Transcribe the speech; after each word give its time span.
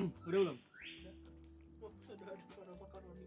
udah 0.26 0.40
belum 0.40 0.58
sudah 1.80 2.26
ada 2.26 2.44
suara 2.48 2.72
makaroni. 2.74 3.24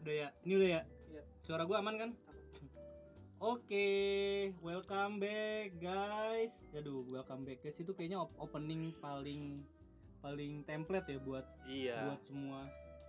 udah 0.00 0.14
ya 0.14 0.28
ini 0.42 0.52
udah 0.54 0.70
ya 0.70 0.82
Iya. 1.06 1.22
suara 1.40 1.62
gua 1.64 1.78
aman 1.80 1.96
kan 1.96 2.10
Oke, 3.36 3.92
welcome 4.64 5.20
back 5.20 5.76
guys. 5.76 6.64
Aduh, 6.72 7.04
welcome 7.04 7.44
back 7.44 7.60
guys 7.60 7.76
itu 7.76 7.92
kayaknya 7.92 8.16
op- 8.16 8.32
opening 8.40 8.96
paling 8.98 9.60
paling 10.24 10.64
template 10.64 11.04
ya 11.06 11.18
buat 11.20 11.44
Iya, 11.68 12.08
buat 12.08 12.22
semua. 12.24 12.60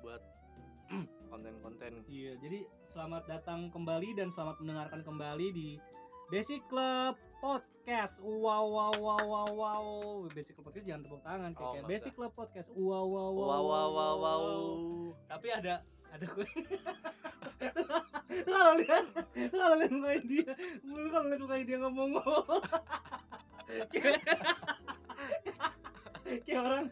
buat 0.03 0.19
konten-konten. 1.31 2.03
Iya, 2.05 2.35
jadi 2.37 2.67
selamat 2.85 3.23
datang 3.25 3.71
kembali 3.71 4.11
dan 4.13 4.27
selamat 4.27 4.59
mendengarkan 4.59 5.01
kembali 5.01 5.47
di 5.49 5.79
Basic 6.27 6.67
Club 6.67 7.15
Podcast. 7.39 7.74
Wow 7.85 8.65
wow 8.65 8.93
wow 8.97 9.21
wow 9.21 9.49
wow. 9.53 9.85
Basic 10.33 10.57
Club 10.57 10.73
Podcast 10.73 10.89
jangan 10.89 11.05
tepuk 11.05 11.21
tangan 11.21 11.51
kayak, 11.53 11.69
Oh, 11.69 11.73
kayak 11.77 11.85
Basic 11.85 12.13
Club 12.17 12.33
Podcast. 12.33 12.67
Wow 12.73 13.05
wow 13.05 13.29
wow. 13.29 13.45
Wow 13.45 13.63
wow 13.69 13.89
wow 13.93 14.15
wow. 14.17 14.61
Tapi 15.29 15.47
ada 15.53 15.85
ada 16.09 16.25
gue. 16.25 16.49
kalau 18.41 18.73
lihat 18.81 19.05
kalau 19.53 19.75
lihat 19.77 19.91
mukanya 19.93 20.21
dia, 20.25 20.49
lu 20.81 21.07
kalau 21.13 21.25
lihat 21.29 21.41
mukanya 21.45 21.65
dia 21.69 21.77
ngomong 21.77 22.09
kayak 23.93 24.17
kayak 26.41 26.61
orang 26.65 26.83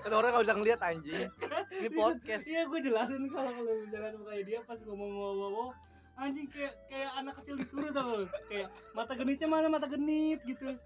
Kan 0.00 0.12
orang 0.16 0.30
nggak 0.34 0.44
bisa 0.50 0.54
ngeliat 0.58 0.80
anjing. 0.82 1.30
Ini 1.70 1.88
podcast. 1.94 2.42
Iya 2.48 2.66
gue 2.66 2.80
jelasin 2.82 3.30
kalau 3.30 3.54
kalau 3.54 3.72
misalkan 3.86 4.18
mukanya 4.18 4.42
dia 4.42 4.58
pas 4.66 4.82
ngomong 4.82 5.10
wow 5.14 5.32
wow 5.38 5.50
wow 5.54 5.70
anjing 6.20 6.46
kayak 6.52 6.76
kayak 6.86 7.10
anak 7.16 7.34
kecil 7.40 7.54
disuruh 7.56 7.90
tau. 7.90 8.28
Kayak 8.52 8.68
mata 8.92 9.12
genitnya 9.16 9.48
mana? 9.48 9.66
Mata 9.72 9.88
genit 9.88 10.40
gitu. 10.44 10.76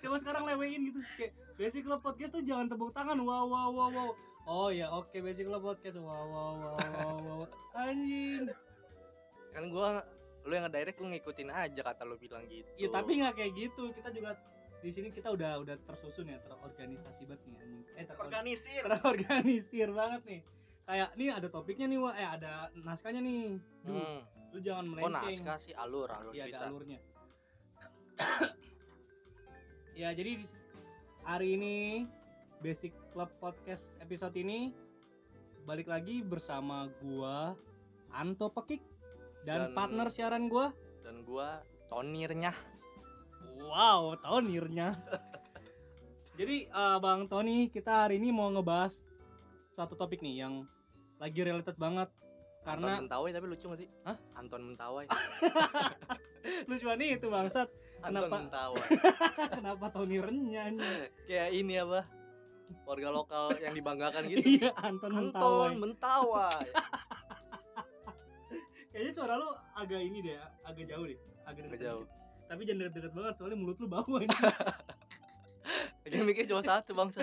Coba 0.00 0.16
sekarang 0.18 0.42
lewein 0.50 0.90
gitu. 0.90 1.00
Kayak 1.14 1.32
basic 1.54 1.86
club 1.86 2.02
podcast 2.02 2.34
tuh 2.34 2.42
jangan 2.42 2.66
tepuk 2.66 2.90
tangan. 2.90 3.16
Wow 3.22 3.46
wow 3.46 3.68
wow 3.70 3.90
wow. 3.94 4.10
Oh 4.50 4.68
ya 4.74 4.90
oke 4.90 5.14
basic 5.22 5.46
club 5.46 5.62
podcast. 5.62 5.96
Wow 6.02 6.26
wow 6.26 6.52
wow 6.58 6.76
wow, 6.76 7.16
wow. 7.22 7.42
anjing. 7.78 8.50
Kan 9.54 9.70
gua 9.70 10.02
lu 10.42 10.56
yang 10.56 10.66
nge-direct 10.66 10.96
gua 10.96 11.08
ngikutin 11.12 11.48
aja 11.52 11.80
kata 11.84 12.02
lu 12.08 12.16
bilang 12.16 12.48
gitu. 12.48 12.64
ya 12.80 12.88
tapi 12.90 13.20
nggak 13.20 13.34
kayak 13.38 13.52
gitu. 13.54 13.92
Kita 13.94 14.08
juga 14.10 14.34
di 14.80 14.88
sini 14.88 15.12
kita 15.12 15.28
udah 15.28 15.60
udah 15.60 15.76
tersusun 15.84 16.32
ya 16.32 16.40
terorganisasi 16.40 17.28
banget 17.28 17.40
nih 17.44 17.56
anjing. 17.60 17.84
Eh 17.94 18.04
terorganisasi 18.08 18.70
Organisir. 18.80 18.82
terorganisir 18.88 19.88
banget 19.92 20.22
nih. 20.24 20.40
Kayak 20.88 21.08
nih 21.14 21.28
ada 21.30 21.48
topiknya 21.52 21.86
nih 21.86 21.98
wah 22.00 22.14
eh 22.16 22.28
ada 22.40 22.52
naskahnya 22.80 23.20
nih. 23.20 23.60
Hmm. 23.84 24.24
Lu 24.50 24.58
jangan 24.58 24.84
Oh 24.86 24.90
melenceng 24.98 25.42
naskah 25.46 25.58
sih 25.62 25.74
alur 25.74 26.10
alur 26.10 26.32
Iya 26.34 26.44
cerita. 26.50 26.58
ada 26.58 26.66
alurnya. 26.68 26.98
ya 30.00 30.08
jadi 30.10 30.32
hari 31.22 31.48
ini 31.54 31.76
Basic 32.60 32.92
Club 33.14 33.30
Podcast 33.38 33.94
episode 34.02 34.34
ini 34.36 34.74
balik 35.64 35.86
lagi 35.86 36.20
bersama 36.20 36.90
gua 37.00 37.54
Anto 38.10 38.50
Pekik 38.50 38.82
dan, 39.46 39.70
Dan- 39.70 39.74
partner 39.76 40.08
siaran 40.10 40.50
gua. 40.50 40.74
Dan 41.06 41.22
gua 41.24 41.62
tonirnya. 41.86 42.52
Wow, 43.60 44.18
tonirnya. 44.18 44.98
jadi 46.38 46.66
eh, 46.66 46.98
Bang 46.98 47.30
Tony 47.30 47.70
kita 47.70 48.04
hari 48.08 48.18
ini 48.18 48.34
mau 48.34 48.50
ngebahas 48.50 49.04
satu 49.70 49.94
topik 49.94 50.18
nih 50.20 50.42
yang 50.42 50.66
lagi 51.22 51.40
related 51.44 51.76
banget 51.78 52.10
karena 52.60 52.86
Anton 52.92 53.08
Mentawai 53.08 53.30
tapi 53.32 53.46
lucu 53.48 53.64
gak 53.66 53.80
sih? 53.80 53.88
Hah? 54.04 54.16
Anton 54.36 54.62
Mentawai. 54.72 55.06
lucuan 56.70 57.00
itu 57.00 57.26
bangsat 57.28 57.68
Anton 58.00 58.28
Kenapa? 58.28 58.36
Mentawai. 58.40 58.86
kenapa 59.60 59.86
Tony 59.92 60.16
renyah 60.20 60.66
nih? 60.72 60.96
Kayak 61.28 61.48
ini 61.56 61.74
apa? 61.80 62.00
Warga 62.86 63.08
lokal 63.10 63.44
yang 63.58 63.74
dibanggakan 63.74 64.22
gitu. 64.30 64.44
iya 64.60 64.70
Anton 64.78 65.10
Anton 65.10 65.32
Mentawai 65.32 65.72
Mentawai. 65.76 66.64
Kayaknya 68.90 69.12
suara 69.14 69.34
lu 69.38 69.48
agak 69.74 70.00
ini 70.02 70.18
deh, 70.20 70.36
agak 70.66 70.84
jauh 70.86 71.06
deh, 71.06 71.18
agak 71.46 71.62
Agak 71.62 71.62
deket 71.72 71.80
jauh. 71.86 72.02
dikit. 72.04 72.18
Tapi 72.50 72.60
jangan 72.66 72.80
deket-deket 72.82 73.12
banget 73.14 73.34
soalnya 73.38 73.58
mulut 73.58 73.78
lu 73.78 73.86
bau 73.86 74.14
ini. 74.18 74.36
Lagi 76.02 76.16
mikir 76.26 76.44
cuma 76.50 76.62
satu 76.66 76.90
bangsa. 76.92 77.22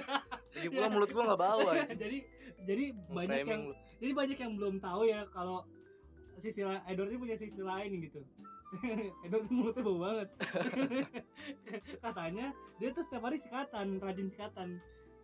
Lagi 0.55 0.67
pula 0.71 0.87
mulut 0.87 1.09
gua 1.11 1.23
nggak 1.27 1.41
bau 1.41 1.59
anjing. 1.67 1.99
jadi 1.99 2.17
jadi 2.63 2.83
banyak 3.11 3.37
yang 3.43 3.63
lu. 3.67 3.75
Jadi 3.97 4.11
banyak 4.13 4.37
yang 4.37 4.53
belum 4.55 4.75
tahu 4.77 5.05
ya 5.05 5.25
kalau 5.29 5.65
sisi 6.37 6.61
Edward 6.85 7.09
ini 7.09 7.17
punya 7.17 7.35
sisi 7.35 7.61
lain 7.61 7.97
gitu. 8.01 8.21
Edward 9.25 9.43
tuh 9.47 9.53
mulutnya 9.53 9.81
bau 9.81 9.97
banget. 9.97 10.29
Katanya 12.03 12.45
dia 12.77 12.89
tuh 12.93 13.03
setiap 13.03 13.25
hari 13.25 13.37
sikatan, 13.39 13.97
rajin 13.97 14.27
sikatan. 14.29 14.69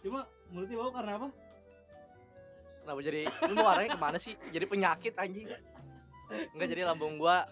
Cuma 0.01 0.25
mulutnya 0.49 0.77
bau 0.79 0.91
karena 0.91 1.11
apa? 1.21 1.29
Kenapa 2.83 2.99
jadi 2.99 3.21
lu 3.47 3.53
mau 3.55 3.69
arahnya 3.69 3.95
ke 3.95 4.01
mana 4.01 4.17
sih? 4.19 4.35
Jadi 4.51 4.65
penyakit 4.67 5.13
anjing. 5.15 5.47
Enggak 6.51 6.67
jadi 6.67 6.83
lambung 6.83 7.15
gua 7.15 7.45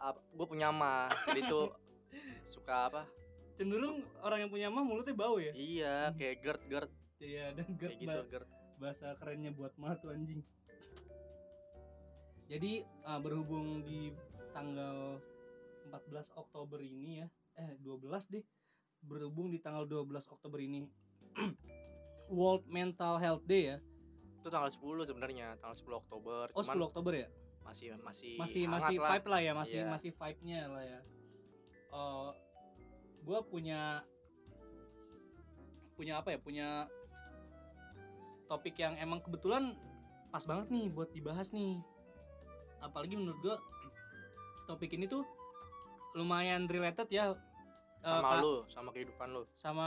ap- 0.00 0.24
gua 0.34 0.46
punya 0.48 0.72
mah. 0.72 1.12
Jadi 1.28 1.46
tuh 1.46 1.70
suka 2.42 2.90
apa? 2.90 3.02
Cenderung 3.54 4.02
orang 4.18 4.48
yang 4.48 4.50
punya 4.50 4.66
mah 4.72 4.82
mulutnya 4.82 5.14
bau 5.14 5.36
ya. 5.38 5.52
Iya, 5.52 6.10
kayak 6.16 6.36
gerd 6.42 6.62
gerd 6.66 6.90
Iya, 7.22 7.54
dan 7.54 7.66
kayak 7.78 7.78
GERD 7.78 8.02
gitu 8.02 8.18
ba- 8.18 8.26
gerd. 8.26 8.48
Bahasa 8.82 9.14
kerennya 9.14 9.54
buat 9.54 9.70
mah 9.78 9.94
tuh 9.94 10.10
anjing. 10.10 10.42
Jadi 12.50 12.82
uh, 13.06 13.22
berhubung 13.22 13.86
di 13.86 14.10
tanggal 14.50 15.22
14 15.88 16.34
Oktober 16.34 16.82
ini 16.82 17.22
ya, 17.22 17.28
eh 17.56 17.78
12 17.78 18.02
deh. 18.28 18.44
Berhubung 19.02 19.48
di 19.48 19.62
tanggal 19.62 19.86
12 19.86 20.10
Oktober 20.28 20.58
ini 20.58 20.82
World 22.36 22.66
Mental 22.66 23.22
Health 23.22 23.46
Day 23.46 23.72
ya. 23.72 23.78
Itu 24.42 24.50
tanggal 24.50 24.68
10 24.68 25.06
sebenarnya, 25.06 25.54
tanggal 25.62 25.78
10 25.78 26.02
Oktober. 26.02 26.44
Oh 26.52 26.66
10 26.66 26.90
Oktober 26.90 27.14
ya? 27.14 27.30
masih 27.62 27.94
masih 28.02 28.34
Masih 28.42 28.62
masih 28.66 28.96
lah. 28.98 29.14
vibe 29.14 29.26
lah 29.30 29.38
ya, 29.40 29.52
masih 29.54 29.78
Iya. 29.86 29.86
masih 29.86 30.10
vibe-nya 30.18 30.60
lah 30.66 30.82
ya. 30.82 31.00
Eh 31.94 32.28
gua 33.22 33.38
punya 33.46 34.02
punya 35.94 36.18
apa 36.18 36.34
ya? 36.34 36.38
Punya 36.42 36.68
topik 38.46 38.78
yang 38.78 38.94
emang 38.98 39.22
kebetulan 39.22 39.74
pas 40.32 40.42
banget 40.48 40.72
nih 40.72 40.86
buat 40.88 41.12
dibahas 41.12 41.52
nih. 41.52 41.76
Apalagi 42.80 43.14
menurut 43.20 43.38
gua 43.44 43.56
topik 44.64 44.96
ini 44.96 45.04
tuh 45.04 45.22
lumayan 46.16 46.68
related 46.68 47.08
ya 47.12 47.36
eh, 48.00 48.08
sama 48.08 48.28
Kak, 48.28 48.42
lu, 48.42 48.54
sama 48.68 48.90
kehidupan 48.92 49.28
lu. 49.32 49.42
sama 49.52 49.86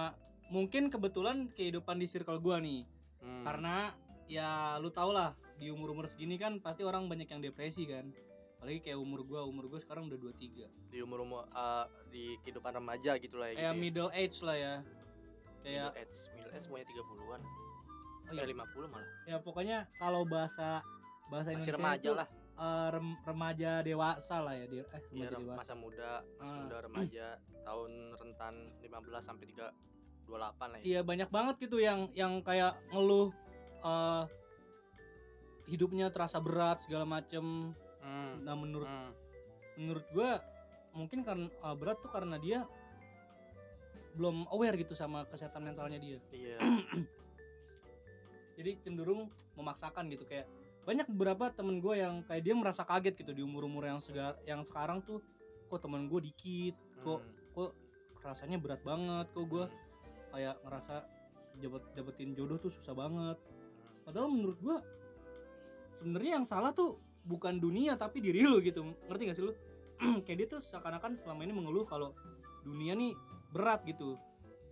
mungkin 0.49 0.89
kebetulan 0.93 1.49
kehidupan 1.57 1.97
di 1.97 2.05
circle 2.05 2.37
gua 2.37 2.61
nih. 2.61 2.85
Hmm. 3.25 3.41
Karena 3.41 3.93
ya 4.29 4.77
lu 4.77 4.93
tau 4.93 5.09
lah 5.09 5.33
di 5.57 5.73
umur-umur 5.73 6.05
segini 6.05 6.37
kan 6.37 6.61
pasti 6.61 6.85
orang 6.85 7.09
banyak 7.09 7.25
yang 7.25 7.41
depresi 7.41 7.89
kan. 7.89 8.13
Apalagi 8.61 8.81
kayak 8.81 8.99
umur 9.01 9.25
gua, 9.25 9.45
umur 9.45 9.69
gua 9.69 9.81
sekarang 9.81 10.09
udah 10.09 10.17
23. 10.17 10.93
di 10.93 10.97
umur-umur 11.01 11.45
uh, 11.53 11.85
di 12.09 12.37
kehidupan 12.45 12.77
remaja 12.77 13.17
gitu 13.17 13.37
lah 13.37 13.53
ya. 13.53 13.55
Kayak 13.57 13.73
gitu 13.73 13.77
ya. 13.77 13.81
middle 13.81 14.11
age 14.13 14.37
lah 14.41 14.57
ya. 14.57 14.75
Kayak 15.65 15.89
middle 15.89 16.01
age, 16.01 16.17
middle 16.33 16.53
age 16.53 16.63
semuanya 16.65 16.87
30-an. 16.93 17.41
Oh 18.25 18.33
Ya 18.33 18.41
iya, 18.41 18.51
50 18.51 18.87
malah. 18.87 19.09
ya 19.23 19.37
pokoknya 19.39 19.77
kalau 19.95 20.21
bahasa 20.23 20.81
bahasa 21.25 21.49
Masih 21.49 21.57
Indonesia 21.63 21.75
remaja 21.75 22.01
itu, 22.03 22.13
lah. 22.13 22.27
eh, 22.55 22.87
rem- 22.91 23.19
remaja 23.23 23.71
dewasa 23.81 24.35
lah 24.39 24.53
ya, 24.53 24.65
de- 24.65 24.81
eh 24.83 25.01
Iya, 25.11 25.25
remaja 25.25 25.29
rem- 25.31 25.43
dewasa. 25.43 25.59
masa 25.59 25.73
muda, 25.75 26.11
masa 26.35 26.45
Ah. 26.45 26.57
muda 26.59 26.77
remaja, 26.81 27.27
tahun 27.63 27.91
rentan 28.15 28.53
15 28.79 29.23
sampai 29.23 29.45
3 29.47 29.65
28 30.25 30.67
lah 30.67 30.77
ya. 30.77 30.83
Iya 30.83 30.99
banyak 31.01 31.29
banget 31.29 31.55
gitu 31.59 31.77
yang 31.77 32.09
yang 32.13 32.41
kayak 32.41 32.73
ngeluh 32.89 33.29
eh 33.81 34.23
hidupnya 35.65 36.09
terasa 36.09 36.37
berat 36.37 36.77
segala 36.79 37.05
macem. 37.05 37.73
Hmm. 37.99 38.41
Nah 38.41 38.53
menurut 38.53 38.85
hmm. 38.85 39.11
menurut 39.75 40.05
gua 40.11 40.41
mungkin 40.91 41.21
karena 41.21 41.45
eh, 41.45 41.75
berat 41.75 41.97
tuh 41.99 42.09
karena 42.09 42.37
dia 42.37 42.65
belum 44.13 44.47
aware 44.47 44.77
gitu 44.77 44.93
sama 44.93 45.25
kesehatan 45.25 45.65
mentalnya 45.65 45.97
dia. 45.97 46.17
Iya. 46.29 46.57
Jadi 48.65 48.81
cenderung 48.81 49.29
memaksakan 49.53 50.09
gitu 50.09 50.25
kayak 50.25 50.49
banyak 50.89 51.05
beberapa 51.13 51.53
temen 51.53 51.77
gue 51.77 52.01
yang 52.01 52.25
kayak 52.25 52.41
dia 52.41 52.57
merasa 52.57 52.81
kaget 52.81 53.13
gitu 53.21 53.31
di 53.37 53.45
umur-umur 53.45 53.85
yang 53.85 54.01
segar 54.01 54.41
yang 54.49 54.65
sekarang 54.65 55.05
tuh 55.05 55.21
kok 55.69 55.85
temen 55.85 56.09
gue 56.09 56.33
dikit 56.33 56.73
kok 57.05 57.21
Hmm. 57.21 57.71
rasanya 58.25 58.57
berat 58.57 58.81
banget 58.81 59.29
kok 59.29 59.45
gue 59.45 59.69
kayak 60.33 60.57
ngerasa 60.65 61.05
dapat 61.61 61.81
dapetin 61.93 62.33
jodoh 62.33 62.57
tuh 62.57 62.73
susah 62.73 62.97
banget. 62.97 63.37
Padahal 64.01 64.33
menurut 64.33 64.57
gue 64.57 64.77
sebenarnya 66.01 66.41
yang 66.41 66.45
salah 66.49 66.73
tuh 66.73 66.97
bukan 67.21 67.61
dunia 67.61 67.95
tapi 67.95 68.19
diri 68.19 68.43
lu 68.43 68.59
gitu. 68.65 68.81
Ngerti 69.07 69.21
gak 69.29 69.37
sih 69.37 69.45
lu? 69.45 69.53
Kayak 70.25 70.37
dia 70.41 70.47
tuh 70.57 70.61
seakan-akan 70.61 71.15
selama 71.15 71.45
ini 71.45 71.53
mengeluh 71.53 71.85
kalau 71.85 72.17
dunia 72.65 72.97
nih 72.97 73.13
berat 73.53 73.85
gitu 73.85 74.17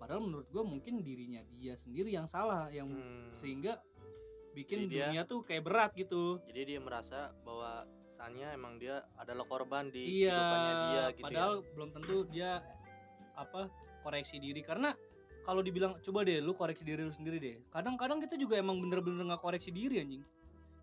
padahal 0.03 0.19
menurut 0.19 0.43
gue 0.45 0.59
mungkin 0.61 0.99
dirinya 0.99 1.39
dia 1.53 1.73
sendiri 1.73 2.11
yang 2.11 2.27
salah 2.27 2.67
yang 2.67 2.91
Hmm. 2.91 3.31
sehingga 3.31 3.79
bikin 4.51 4.83
Jadi 4.83 4.91
dia- 4.91 5.07
dunia 5.07 5.23
tuh 5.23 5.39
kayak 5.41 5.63
berat 5.63 5.91
gitu 5.95 6.43
Jadi 6.43 6.61
dia 6.67 6.79
merasa 6.79 7.31
bahwa 7.41 7.87
kesannya 8.05 8.51
emang 8.51 8.75
dia 8.77 8.99
adalah 9.15 9.41
korban 9.43 9.87
di 9.87 10.03
iya 10.21 10.35
kehidupannya 10.35 10.73
dia 10.83 11.03
gitu 11.09 11.23
padahal 11.23 11.53
ya. 11.55 11.65
belum 11.71 11.89
tentu 11.89 12.15
dia 12.27 12.51
apa 13.33 13.61
koreksi 14.03 14.37
diri 14.37 14.59
karena 14.61 14.91
kalau 15.41 15.59
dibilang 15.59 15.95
coba 15.97 16.21
deh 16.21 16.37
lu 16.37 16.51
koreksi 16.51 16.83
diri 16.83 17.01
lu 17.01 17.09
sendiri 17.09 17.39
deh 17.39 17.55
kadang-kadang 17.71 18.19
kita 18.19 18.35
juga 18.35 18.59
emang 18.59 18.77
bener-bener 18.77 19.23
nggak 19.25 19.41
koreksi 19.41 19.71
diri 19.71 19.97
anjing 19.97 20.21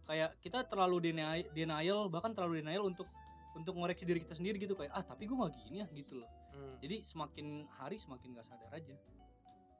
kayak 0.02 0.34
kita 0.40 0.64
terlalu 0.64 1.12
denial, 1.12 1.38
denial 1.52 2.08
bahkan 2.08 2.32
terlalu 2.32 2.58
denial 2.58 2.82
untuk 2.82 3.06
untuk 3.54 3.74
ngoreksi 3.74 4.06
diri 4.06 4.22
kita 4.22 4.34
sendiri 4.38 4.62
gitu 4.62 4.78
kayak 4.78 4.94
ah 4.94 5.02
tapi 5.02 5.26
gue 5.26 5.34
nggak 5.34 5.52
gini 5.66 5.82
ya 5.82 5.86
gitu 5.94 6.22
loh. 6.22 6.30
Hmm. 6.50 6.76
jadi 6.82 7.06
semakin 7.06 7.66
hari 7.78 7.96
semakin 7.96 8.34
gak 8.34 8.46
sadar 8.46 8.70
aja. 8.74 8.96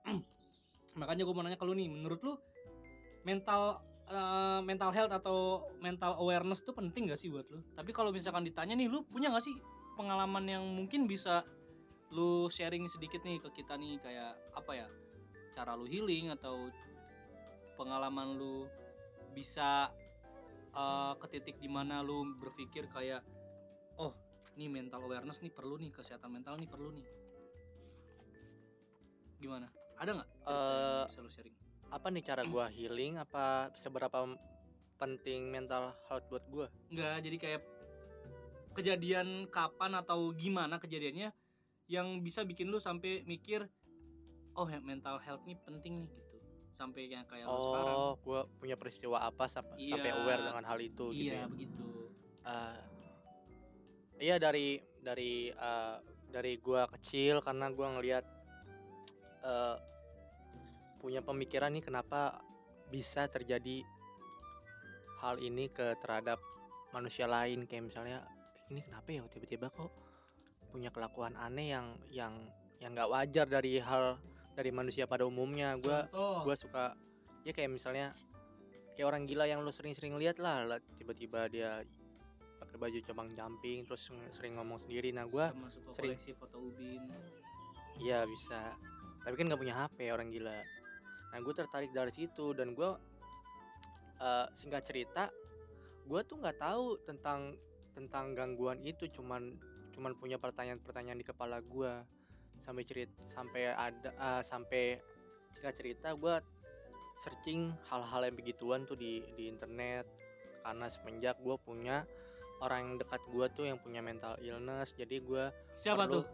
Makanya 1.00 1.22
gue 1.26 1.34
mau 1.34 1.42
nanya 1.42 1.58
ke 1.58 1.66
lu 1.66 1.74
nih 1.74 1.90
menurut 1.90 2.20
lu 2.22 2.34
mental 3.26 3.82
eh, 4.06 4.60
mental 4.62 4.90
health 4.94 5.12
atau 5.12 5.68
mental 5.82 6.18
awareness 6.18 6.62
tuh 6.62 6.74
penting 6.74 7.10
gak 7.10 7.18
sih 7.20 7.30
buat 7.30 7.46
lu? 7.50 7.62
Tapi 7.74 7.90
kalau 7.90 8.14
misalkan 8.14 8.46
ditanya 8.46 8.78
nih 8.78 8.86
lu 8.86 9.02
punya 9.06 9.30
gak 9.34 9.44
sih 9.44 9.54
pengalaman 9.98 10.46
yang 10.46 10.64
mungkin 10.64 11.04
bisa 11.10 11.44
lu 12.10 12.50
sharing 12.50 12.90
sedikit 12.90 13.22
nih 13.22 13.38
ke 13.38 13.62
kita 13.62 13.78
nih 13.78 14.02
kayak 14.02 14.34
apa 14.54 14.72
ya 14.74 14.86
cara 15.54 15.78
lu 15.78 15.86
healing 15.86 16.34
atau 16.34 16.70
pengalaman 17.78 18.34
lu 18.34 18.66
bisa 19.34 19.90
eh, 20.74 21.12
ke 21.18 21.26
titik 21.34 21.56
di 21.58 21.68
mana 21.70 22.02
lu 22.02 22.24
berpikir 22.38 22.86
kayak 22.90 23.22
nih 24.60 24.68
mental 24.68 25.00
awareness 25.00 25.40
nih 25.40 25.48
perlu 25.48 25.80
nih 25.80 25.88
kesehatan 25.88 26.28
mental 26.28 26.60
nih 26.60 26.68
perlu 26.68 26.92
nih. 26.92 27.06
Gimana? 29.40 29.66
Ada 29.96 30.10
nggak 30.14 30.28
Eh, 30.42 31.04
bisa 31.08 31.20
lu 31.20 31.30
sharing? 31.30 31.56
apa 31.90 32.06
nih 32.06 32.22
cara 32.22 32.42
gua 32.44 32.68
healing? 32.68 33.16
Apa 33.16 33.72
seberapa 33.74 34.22
penting 34.94 35.48
mental 35.48 35.96
health 36.06 36.28
buat 36.28 36.44
gua? 36.46 36.66
Enggak, 36.86 37.24
jadi 37.24 37.36
kayak 37.36 37.62
kejadian 38.70 39.48
kapan 39.48 39.96
atau 39.96 40.30
gimana 40.30 40.76
kejadiannya 40.76 41.32
yang 41.90 42.20
bisa 42.20 42.44
bikin 42.44 42.70
lu 42.70 42.78
sampai 42.78 43.24
mikir 43.24 43.66
oh 44.54 44.68
mental 44.78 45.18
health 45.18 45.42
ini 45.42 45.56
penting 45.58 46.04
nih 46.04 46.10
gitu. 46.12 46.36
Sampai 46.70 47.08
yang 47.08 47.24
kayak 47.26 47.44
lu 47.44 47.58
sekarang. 47.58 47.96
Oh 47.96 48.12
gua 48.20 48.40
punya 48.56 48.76
peristiwa 48.76 49.18
apa 49.18 49.48
sampai 49.48 49.74
Iya. 49.80 49.96
sampai 49.96 50.10
aware 50.14 50.42
dengan 50.44 50.64
hal 50.64 50.78
itu 50.78 51.04
gitu 51.10 51.32
iya 51.32 51.42
ya? 51.42 51.46
begitu. 51.48 51.84
Eh, 52.40 52.78
iya 54.20 54.36
dari 54.36 54.78
dari 55.00 55.48
eh, 55.50 55.96
dari 56.30 56.52
gua 56.60 56.86
kecil 56.86 57.40
karena 57.40 57.72
gua 57.72 57.98
ngelihat 57.98 58.24
eh, 59.42 59.76
punya 61.00 61.24
pemikiran 61.24 61.72
nih 61.72 61.84
kenapa 61.84 62.44
bisa 62.92 63.26
terjadi 63.26 63.82
hal 65.24 65.40
ini 65.40 65.72
ke 65.72 65.96
terhadap 66.04 66.38
manusia 66.92 67.24
lain 67.24 67.64
kayak 67.64 67.88
misalnya 67.88 68.20
ini 68.68 68.84
kenapa 68.84 69.08
ya 69.08 69.24
tiba-tiba 69.26 69.72
kok 69.72 69.90
punya 70.70 70.92
kelakuan 70.92 71.34
aneh 71.40 71.72
yang 71.74 71.86
yang 72.12 72.34
yang 72.78 72.94
nggak 72.94 73.10
wajar 73.10 73.46
dari 73.48 73.80
hal 73.82 74.20
dari 74.54 74.70
manusia 74.70 75.08
pada 75.08 75.24
umumnya 75.24 75.74
gua 75.80 76.06
Contoh. 76.12 76.44
gue 76.46 76.56
suka 76.56 76.94
ya 77.44 77.52
kayak 77.56 77.72
misalnya 77.72 78.12
kayak 78.94 79.06
orang 79.16 79.24
gila 79.24 79.48
yang 79.48 79.64
lo 79.64 79.72
sering-sering 79.72 80.12
lihat 80.20 80.36
lah, 80.36 80.76
tiba-tiba 81.00 81.48
dia 81.48 81.80
pakai 82.70 82.78
baju 82.78 82.98
cabang 83.02 83.28
jumping 83.34 83.82
terus 83.82 84.06
ng- 84.14 84.30
sering 84.30 84.54
ngomong 84.54 84.78
sendiri. 84.78 85.10
Nah 85.10 85.26
gue 85.26 85.42
sering- 85.90 86.14
koleksi 86.14 86.30
foto 86.38 86.62
ubin. 86.62 87.02
Iya 87.98 88.22
bisa. 88.30 88.78
Tapi 89.26 89.34
kan 89.34 89.50
nggak 89.50 89.58
punya 89.58 89.74
HP 89.74 90.14
orang 90.14 90.30
gila. 90.30 90.54
Nah 91.34 91.38
gue 91.42 91.54
tertarik 91.58 91.90
dari 91.90 92.14
situ 92.14 92.54
dan 92.54 92.78
gue 92.78 92.90
singkat 94.54 94.84
cerita 94.84 95.32
gue 96.06 96.20
tuh 96.26 96.36
nggak 96.38 96.58
tahu 96.58 96.94
tentang 97.02 97.58
tentang 97.90 98.38
gangguan 98.38 98.78
itu. 98.86 99.10
Cuman 99.10 99.58
cuman 99.90 100.14
punya 100.14 100.38
pertanyaan-pertanyaan 100.38 101.18
di 101.18 101.26
kepala 101.26 101.58
gue 101.58 101.92
sampai 102.62 102.82
cerita 102.86 103.18
sampai 103.26 103.74
ada 103.74 104.14
eh, 104.14 104.42
sampai 104.46 105.02
singkat 105.50 105.74
cerita 105.74 106.14
gue 106.14 106.34
searching 107.18 107.74
hal-hal 107.90 108.22
yang 108.30 108.36
begituan 108.38 108.86
tuh 108.86 108.94
di 108.94 109.26
di 109.34 109.50
internet. 109.50 110.06
Karena 110.60 110.86
semenjak 110.86 111.40
gue 111.40 111.56
punya 111.58 112.04
orang 112.60 112.78
yang 112.84 112.94
dekat 112.96 113.20
gue 113.26 113.46
tuh 113.50 113.64
yang 113.64 113.78
punya 113.78 114.00
mental 114.00 114.36
illness 114.38 114.92
jadi 114.92 115.16
gue 115.18 115.44
siapa 115.74 116.04
perlu- 116.04 116.14
tuh? 116.20 116.24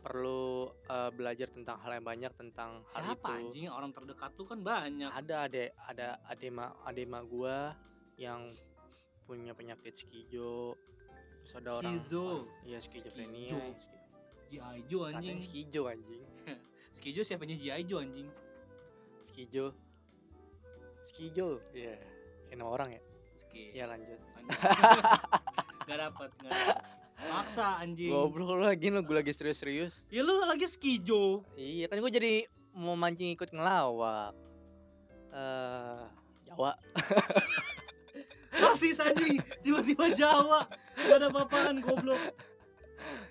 perlu 0.00 0.44
eh, 0.88 1.10
belajar 1.12 1.52
tentang 1.52 1.76
hal 1.76 2.00
yang 2.00 2.06
banyak 2.06 2.32
tentang 2.32 2.80
hal 2.88 2.88
siapa 2.88 3.36
itu. 3.36 3.36
anjing? 3.36 3.66
Orang 3.68 3.92
terdekat 3.92 4.32
tuh 4.32 4.48
kan 4.48 4.64
banyak. 4.64 5.12
Ada 5.12 5.44
ade 5.44 5.64
ada 5.76 6.16
adema 6.24 6.72
adema 6.88 7.20
gua 7.20 7.76
yang 8.16 8.48
punya 9.28 9.52
penyakit 9.52 9.92
skizo 9.94 10.72
terus 11.36 11.52
ada 11.56 11.70
orang 11.78 12.00
Skizo. 12.00 12.48
iya 12.64 12.80
skizofrenia. 12.80 13.52
Skizo. 14.48 15.04
Katanya 15.04 15.20
anjing. 15.20 15.38
skizo 15.44 15.82
anjing. 15.84 16.22
Skijo 16.90 17.20
siapanya. 17.28 17.56
Joe 17.84 18.00
anjing? 18.00 18.28
Skizo 19.28 19.66
skizo 21.04 21.60
iya. 21.76 22.00
Kayak 22.48 22.56
nama 22.56 22.70
orang 22.72 22.90
ya 22.96 23.00
Ski 23.40 23.72
iya 23.72 23.88
lanjut. 23.88 24.20
Gak 25.88 25.98
dapet 25.98 26.30
Gak 26.44 26.50
dapet. 26.52 26.78
Maksa 27.20 27.80
anjing. 27.84 28.08
Goblok 28.08 28.56
lu 28.56 28.64
lagi 28.64 28.88
lu 28.88 29.04
gue 29.04 29.16
lagi 29.16 29.32
serius-serius. 29.32 30.00
Ya 30.08 30.24
lu 30.24 30.40
lagi 30.44 30.64
skijo. 30.64 31.44
Iya 31.56 31.88
kan 31.88 32.00
gue 32.00 32.12
jadi 32.12 32.32
mau 32.72 32.96
mancing 32.96 33.32
ikut 33.36 33.52
ngelawak. 33.52 34.32
Eh 35.32 36.02
Jawa. 36.50 36.72
Rasis 38.62 38.98
anjing. 38.98 39.38
Tiba-tiba 39.62 40.10
Jawa. 40.10 40.66
Gak 40.96 41.16
ada 41.16 41.26
apa-apaan 41.30 41.78
goblok. 41.80 42.20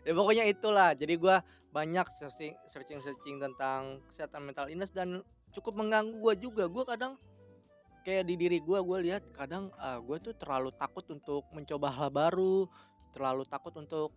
Ya 0.08 0.14
pokoknya 0.16 0.46
itulah. 0.48 0.96
Jadi 0.96 1.20
gua 1.20 1.44
banyak 1.70 2.08
searching 2.18 2.58
searching 2.66 2.98
searching 3.04 3.38
tentang 3.38 4.02
kesehatan 4.10 4.42
mental 4.42 4.66
illness 4.72 4.90
dan 4.90 5.22
cukup 5.54 5.76
mengganggu 5.78 6.16
gua 6.18 6.34
juga. 6.34 6.66
Gua 6.72 6.88
kadang 6.88 7.20
kayak 8.06 8.24
di 8.28 8.36
diri 8.40 8.57
gua 8.63 8.80
gua 8.80 9.00
lihat 9.04 9.24
kadang 9.36 9.69
ah, 9.80 10.00
gua 10.00 10.18
tuh 10.18 10.34
terlalu 10.36 10.72
takut 10.75 11.06
untuk 11.12 11.44
mencoba 11.51 11.88
hal 11.92 12.10
baru 12.10 12.68
terlalu 13.12 13.44
takut 13.46 13.74
untuk 13.75 14.12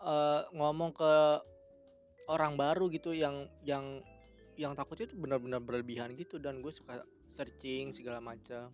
eh, 0.00 0.40
ngomong 0.54 0.90
ke 0.94 1.12
orang 2.30 2.54
baru 2.54 2.86
gitu 2.88 3.10
yang 3.10 3.50
yang 3.66 3.98
yang 4.54 4.76
takutnya 4.76 5.10
itu 5.10 5.16
benar-benar 5.16 5.64
berlebihan 5.64 6.12
gitu 6.14 6.36
dan 6.36 6.60
gue 6.60 6.68
suka 6.68 7.00
searching 7.32 7.96
segala 7.96 8.20
macam 8.20 8.68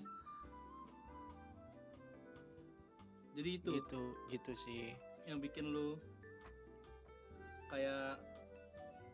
Jadi 3.37 3.51
itu 3.61 3.71
gitu 3.79 4.03
gitu 4.33 4.53
sih. 4.57 4.97
yang 5.29 5.39
bikin 5.39 5.71
lu 5.71 6.01
Kayak 7.67 8.23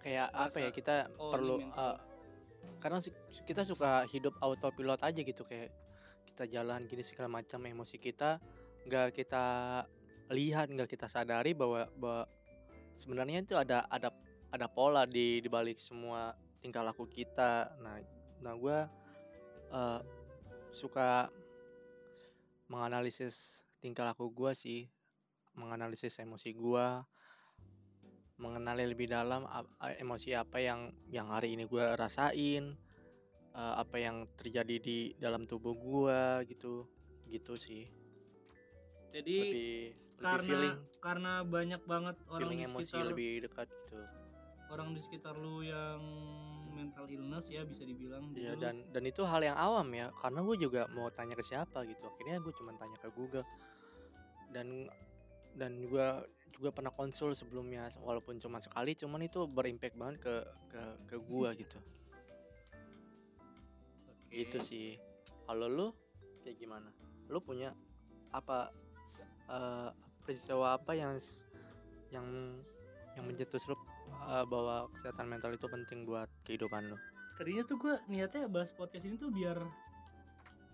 kayak 0.02 0.28
apa 0.30 0.58
ya 0.60 0.70
kita 0.70 0.94
oh, 1.16 1.32
perlu 1.32 1.56
uh, 1.72 1.96
karena 2.82 2.98
kita 3.46 3.62
suka 3.62 4.04
hidup 4.10 4.34
autopilot 4.42 5.00
aja 5.02 5.20
gitu 5.22 5.46
kayak 5.46 5.70
kita 6.32 6.48
jalan 6.48 6.88
gini 6.88 7.04
segala 7.06 7.30
macam 7.30 7.62
emosi 7.62 8.00
kita 8.00 8.42
nggak 8.88 9.14
kita 9.14 9.44
lihat 10.32 10.72
nggak 10.72 10.90
kita 10.90 11.06
sadari 11.06 11.54
bahwa 11.54 11.86
bahwa 11.94 12.24
sebenarnya 12.96 13.44
itu 13.44 13.54
ada 13.54 13.86
ada 13.86 14.10
ada 14.52 14.66
pola 14.68 15.06
di 15.08 15.40
di 15.40 15.48
balik 15.48 15.78
semua 15.80 16.34
tingkah 16.60 16.84
laku 16.84 17.08
kita. 17.08 17.72
Nah 17.80 17.98
nah 18.42 18.54
gue 18.58 18.78
suka 20.74 21.28
menganalisis 22.68 23.64
tingkah 23.78 24.08
laku 24.08 24.28
gue 24.32 24.52
sih 24.56 24.88
menganalisis 25.52 26.16
emosi 26.20 26.56
gue 26.56 26.86
mengenali 28.42 28.82
lebih 28.90 29.06
dalam 29.06 29.46
emosi 29.78 30.34
apa 30.34 30.58
yang 30.58 30.90
yang 31.06 31.30
hari 31.30 31.54
ini 31.54 31.70
gue 31.70 31.94
rasain 31.94 32.74
eh, 33.54 33.74
apa 33.78 33.96
yang 34.02 34.26
terjadi 34.34 34.76
di 34.82 34.98
dalam 35.14 35.46
tubuh 35.46 35.78
gue 35.78 36.50
gitu. 36.50 36.90
Gitu 37.30 37.54
sih. 37.54 37.86
Jadi 39.14 39.36
lebih 39.38 39.72
lebih 39.94 40.24
karena 40.26 40.42
feeling. 40.46 40.76
karena 40.98 41.32
banyak 41.46 41.82
banget 41.86 42.16
orang 42.26 42.50
di 42.50 42.64
emosi 42.66 42.90
sekitar 42.90 43.06
lebih 43.10 43.30
dekat 43.46 43.68
gitu. 43.70 44.00
orang 44.72 44.88
di 44.96 45.00
sekitar 45.04 45.36
lu 45.36 45.60
yang 45.60 46.00
mental 46.72 47.04
illness 47.04 47.52
ya 47.52 47.60
bisa 47.60 47.84
dibilang 47.84 48.32
Iya 48.32 48.56
lu- 48.56 48.60
dan 48.64 48.80
dan 48.88 49.04
itu 49.04 49.20
hal 49.20 49.44
yang 49.44 49.52
awam 49.52 49.84
ya. 49.92 50.08
Karena 50.16 50.40
gue 50.40 50.56
juga 50.56 50.88
mau 50.96 51.12
tanya 51.12 51.36
ke 51.36 51.44
siapa 51.44 51.84
gitu. 51.84 52.00
Akhirnya 52.08 52.40
gue 52.40 52.52
cuma 52.56 52.72
tanya 52.80 52.96
ke 52.96 53.08
Google. 53.12 53.44
Dan 54.48 54.88
dan 55.56 55.76
juga 55.80 56.24
juga 56.52 56.70
pernah 56.78 56.92
konsul 56.94 57.34
sebelumnya 57.34 57.90
walaupun 57.98 58.38
cuma 58.38 58.62
sekali 58.62 58.94
cuman 58.94 59.26
itu 59.26 59.48
berimpact 59.50 59.96
banget 59.98 60.16
ke 60.22 60.34
ke 60.70 60.82
ke 61.10 61.16
gue 61.18 61.48
gitu. 61.58 61.78
Oke. 64.06 64.30
gitu 64.30 64.58
sih. 64.62 64.88
Kalau 65.44 65.66
lu 65.66 65.86
kayak 66.44 66.56
gimana? 66.62 66.88
Lu 67.28 67.42
punya 67.42 67.74
apa 68.30 68.70
eh, 69.50 69.90
peristiwa 70.22 70.78
apa 70.78 70.92
yang 70.94 71.18
yang 72.14 72.26
yang 73.18 73.24
mencetus 73.26 73.66
lu 73.68 73.76
eh, 74.28 74.44
bahwa 74.46 74.88
kesehatan 74.94 75.26
mental 75.28 75.52
itu 75.52 75.66
penting 75.66 76.06
buat 76.06 76.30
kehidupan 76.46 76.94
lu? 76.94 76.96
Tadinya 77.36 77.64
tuh 77.66 77.76
gue 77.80 77.94
niatnya 78.06 78.46
bahas 78.46 78.70
podcast 78.70 79.08
ini 79.08 79.18
tuh 79.18 79.34
biar 79.34 79.58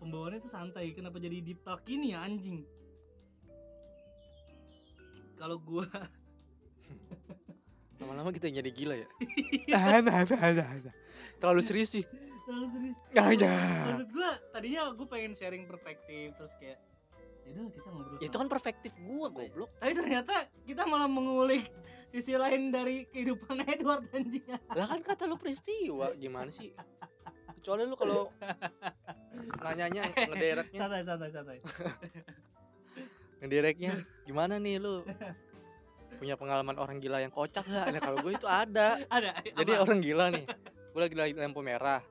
pembawaannya 0.02 0.44
tuh 0.44 0.52
santai. 0.52 0.92
Kenapa 0.92 1.16
jadi 1.16 1.40
deep 1.40 1.64
talk 1.64 1.80
ini 1.88 2.12
ya 2.12 2.22
anjing 2.22 2.77
kalau 5.38 5.56
gue 5.56 5.86
lama-lama 7.98 8.30
kita 8.30 8.46
jadi 8.50 8.70
gila 8.70 8.94
ya? 8.94 9.08
Iya. 9.66 9.78
terlalu 11.38 11.62
serius 11.62 11.90
sih. 11.94 12.04
Terlalu 12.46 12.66
serius. 12.70 12.96
Aja. 13.14 13.52
maksud 13.90 14.08
gue 14.10 14.30
tadinya 14.50 14.82
gue 14.92 15.06
pengen 15.06 15.32
sharing 15.34 15.64
perspektif 15.64 16.34
terus 16.34 16.54
kayak 16.56 16.78
ya 17.48 17.56
udah 17.56 17.72
kita 17.72 17.88
ngobrol 17.88 18.16
Ya, 18.20 18.26
itu 18.28 18.36
kan 18.36 18.48
perspektif 18.48 18.92
gua 19.00 19.32
goblok. 19.32 19.70
tapi 19.80 19.92
ternyata 19.96 20.34
kita 20.68 20.84
malah 20.84 21.08
mengulik 21.08 21.64
sisi 22.12 22.36
lain 22.36 22.68
dari 22.68 23.08
kehidupan 23.08 23.64
Edward 23.72 24.04
anjing. 24.12 24.44
Lah 24.48 24.84
kan 24.84 25.00
kata 25.00 25.24
lu 25.24 25.40
peristiwa 25.40 26.12
gimana 26.16 26.52
sih? 26.52 26.72
Kecuali 27.58 27.88
lu 27.88 27.96
kalau 27.96 28.28
nanyanya 29.64 30.12
ngedereknya. 30.12 30.80
Santai 30.88 31.02
santai 31.04 31.30
santai 31.32 31.58
ngedereknya 33.42 34.02
gimana 34.26 34.58
nih 34.58 34.82
lu? 34.82 35.06
Punya 36.18 36.34
pengalaman 36.34 36.74
orang 36.74 36.98
gila 36.98 37.22
yang 37.22 37.30
kocak 37.30 37.62
gak? 37.62 37.86
Nah 37.94 38.00
kalau 38.02 38.18
gue 38.22 38.32
itu 38.34 38.48
ada. 38.50 38.98
Ada 39.06 39.38
jadi 39.54 39.72
apa? 39.78 39.82
orang 39.86 39.98
gila 40.02 40.26
nih. 40.34 40.44
Gue 40.90 41.00
lagi 41.06 41.14
lagi 41.14 41.32
lampu 41.38 41.62
merah. 41.62 42.02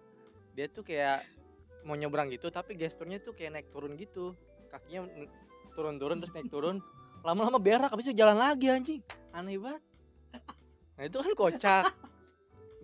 Dia 0.56 0.72
tuh 0.72 0.88
kayak 0.88 1.28
mau 1.84 1.96
nyebrang 1.96 2.32
gitu 2.32 2.48
tapi 2.48 2.76
gesturnya 2.80 3.20
tuh 3.20 3.36
kayak 3.36 3.60
naik 3.60 3.68
turun 3.68 4.00
gitu. 4.00 4.32
Kakinya 4.72 5.08
turun-turun 5.76 6.24
terus 6.24 6.32
naik 6.32 6.48
turun. 6.48 6.80
Lama-lama 7.22 7.60
berak 7.60 7.92
habis 7.92 8.08
itu 8.08 8.16
jalan 8.16 8.40
lagi 8.40 8.72
anjing. 8.72 9.02
Aneh 9.36 9.60
banget. 9.60 9.84
Nah 10.98 11.04
itu 11.06 11.18
kan 11.20 11.34
kocak. 11.36 11.84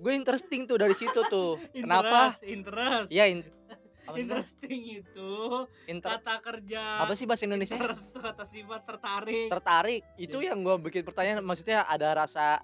Gue 0.03 0.13
interesting 0.19 0.67
tuh 0.67 0.75
dari 0.75 0.93
situ 0.93 1.23
tuh. 1.31 1.55
Kenapa? 1.73 2.35
Interest, 2.35 2.43
interest 2.43 3.09
ya 3.09 3.25
in, 3.31 3.47
apa, 4.13 4.21
interesting 4.21 5.01
itu. 5.01 5.33
Inter, 5.89 6.21
kata 6.21 6.35
kerja 6.39 7.01
apa 7.01 7.13
sih 7.17 7.25
bahasa 7.25 7.49
Indonesia? 7.49 7.73
Interest 7.73 8.13
kata 8.13 8.45
sifat 8.45 8.81
tertarik. 8.85 9.49
Tertarik? 9.49 10.01
Itu 10.21 10.39
yang 10.45 10.61
gue 10.61 10.77
bikin 10.77 11.01
pertanyaan. 11.01 11.41
Maksudnya 11.41 11.89
ada 11.89 12.13
rasa 12.13 12.61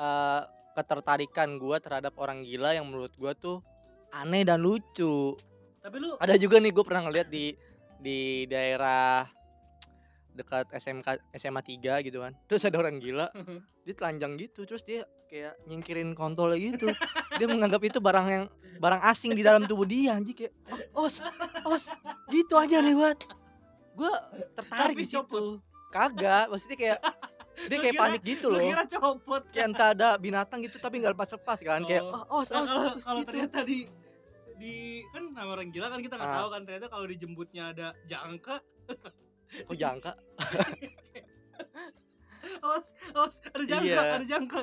eh, 0.00 0.40
ketertarikan 0.72 1.60
gue 1.60 1.76
terhadap 1.84 2.16
orang 2.16 2.40
gila 2.42 2.72
yang 2.72 2.88
menurut 2.88 3.12
gue 3.12 3.32
tuh 3.36 3.60
aneh 4.16 4.48
dan 4.48 4.64
lucu. 4.64 5.36
Tapi 5.84 5.96
lu 6.00 6.16
ada 6.16 6.34
juga 6.40 6.56
nih 6.56 6.72
gue 6.72 6.84
pernah 6.84 7.04
ngeliat 7.08 7.28
di 7.28 7.52
di 8.02 8.48
daerah 8.48 9.28
dekat 10.32 10.66
SMK 10.70 11.06
SMA 11.32 11.60
3 11.60 12.02
gitu 12.02 12.18
kan 12.18 12.32
terus 12.44 12.62
ada 12.62 12.76
orang 12.76 12.96
gila 12.96 13.28
dia 13.84 13.94
telanjang 13.94 14.36
gitu 14.36 14.64
terus 14.64 14.80
dia 14.80 15.02
kayak 15.26 15.56
nyingkirin 15.64 16.12
kontolnya 16.12 16.58
gitu 16.58 16.88
dia 17.38 17.46
menganggap 17.46 17.80
itu 17.82 17.98
barang 17.98 18.26
yang 18.26 18.44
barang 18.74 19.02
asing 19.04 19.32
di 19.32 19.40
dalam 19.40 19.62
tubuh 19.62 19.84
dia 19.84 20.14
anjing 20.14 20.34
kayak 20.34 20.52
"Oh, 20.92 21.04
os 21.04 21.20
os 21.64 21.84
gitu 22.28 22.54
aja 22.54 22.78
nih 22.78 22.92
buat 22.92 23.18
gue 23.92 24.12
tertarik 24.54 24.94
Tapi 24.94 24.98
di 24.98 25.06
situ 25.06 25.20
copot. 25.20 25.60
kagak 25.88 26.48
maksudnya 26.48 26.78
kayak 26.78 26.98
dia 27.62 27.76
kayak 27.78 27.92
kira- 27.92 28.02
panik 28.02 28.22
gitu 28.22 28.46
loh 28.48 28.58
kira 28.58 28.84
copot 28.88 29.42
kayak 29.46 29.66
entah 29.68 29.88
ada 29.92 30.08
binatang 30.16 30.60
gitu 30.60 30.76
tapi 30.76 30.98
nggak 30.98 31.12
lepas 31.12 31.30
lepas 31.30 31.58
kan 31.58 31.80
kayak 31.82 32.02
Oh. 32.02 32.24
oh, 32.30 32.40
os 32.40 32.48
Nah, 32.48 32.58
os 32.58 32.66
kalau 32.66 32.82
os," 32.90 33.04
kalau 33.04 33.20
gitu. 33.20 33.28
ternyata 33.30 33.58
di 33.62 33.78
di 34.54 34.74
kan 35.10 35.26
nama 35.28 35.50
orang 35.50 35.68
gila 35.68 35.86
kan 35.88 35.98
kita 35.98 36.14
nggak 36.14 36.28
Ah. 36.28 36.38
tahu 36.38 36.48
kan 36.50 36.60
ternyata 36.62 36.86
kalau 36.88 37.04
dijemputnya 37.04 37.62
ada 37.68 37.86
jangka 38.04 38.56
oh 39.68 39.76
jangka? 39.76 40.12
Awas 42.62 42.94
awas 43.14 43.42
ada 43.42 43.64
jangka 43.66 43.90
Iya. 43.90 44.16
ada 44.18 44.26
jangka. 44.26 44.58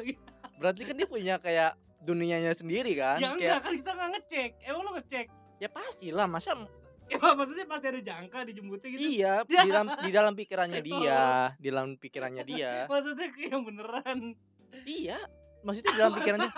Berarti 0.59 0.81
kan 0.87 0.95
dia 0.95 1.07
punya 1.07 1.35
kayak 1.39 1.75
dunianya 2.03 2.55
sendiri 2.55 2.95
kan? 2.95 3.19
Ya 3.19 3.35
kayak 3.35 3.39
enggak 3.39 3.59
kan 3.59 3.73
kita 3.75 3.91
nggak 3.95 4.09
ngecek. 4.15 4.49
Emang 4.63 4.81
lo 4.87 4.91
ngecek? 4.95 5.25
Ya 5.59 5.67
pastilah 5.67 6.27
masa 6.27 6.55
ya 7.09 7.17
maksudnya 7.39 7.65
pasti 7.65 7.85
ada 7.89 7.99
jangka 7.99 8.45
dijemputnya 8.47 8.87
gitu. 8.95 9.01
Iya 9.01 9.33
Ya. 9.49 9.61
di 9.65 9.71
dalam 9.71 9.87
di 9.99 10.11
dalam 10.13 10.33
pikirannya 10.37 10.81
dia 10.83 11.21
di 11.59 11.67
dalam 11.67 11.89
pikirannya 11.97 12.43
dia. 12.47 12.85
Maksudnya 12.87 13.27
kayak 13.33 13.49
yang 13.51 13.63
beneran. 13.67 14.19
Iya 14.85 15.17
maksudnya 15.63 15.91
di 15.91 15.99
dalam 15.99 16.13
pikirannya 16.15 16.51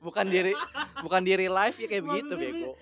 bukan 0.00 0.26
diri 0.28 0.52
bukan 1.04 1.22
diri 1.24 1.46
live 1.52 1.76
ya 1.76 1.86
kayak 1.88 2.04
begitu 2.04 2.32
Maksudnya 2.32 2.52
bego 2.52 2.72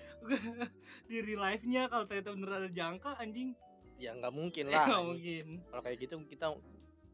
di 1.07 1.23
real 1.23 1.39
life-nya 1.39 1.87
kalau 1.87 2.03
ternyata 2.03 2.29
beneran 2.35 2.59
ada 2.67 2.71
jangka 2.71 3.11
anjing. 3.17 3.55
Ya 3.97 4.11
nggak 4.13 4.33
mungkin 4.35 4.63
ya 4.69 4.75
lah 4.75 4.85
nggak 4.85 4.99
anjing. 4.99 5.07
mungkin. 5.09 5.45
Kalau 5.71 5.81
kayak 5.81 5.97
gitu 6.03 6.15
kita 6.27 6.47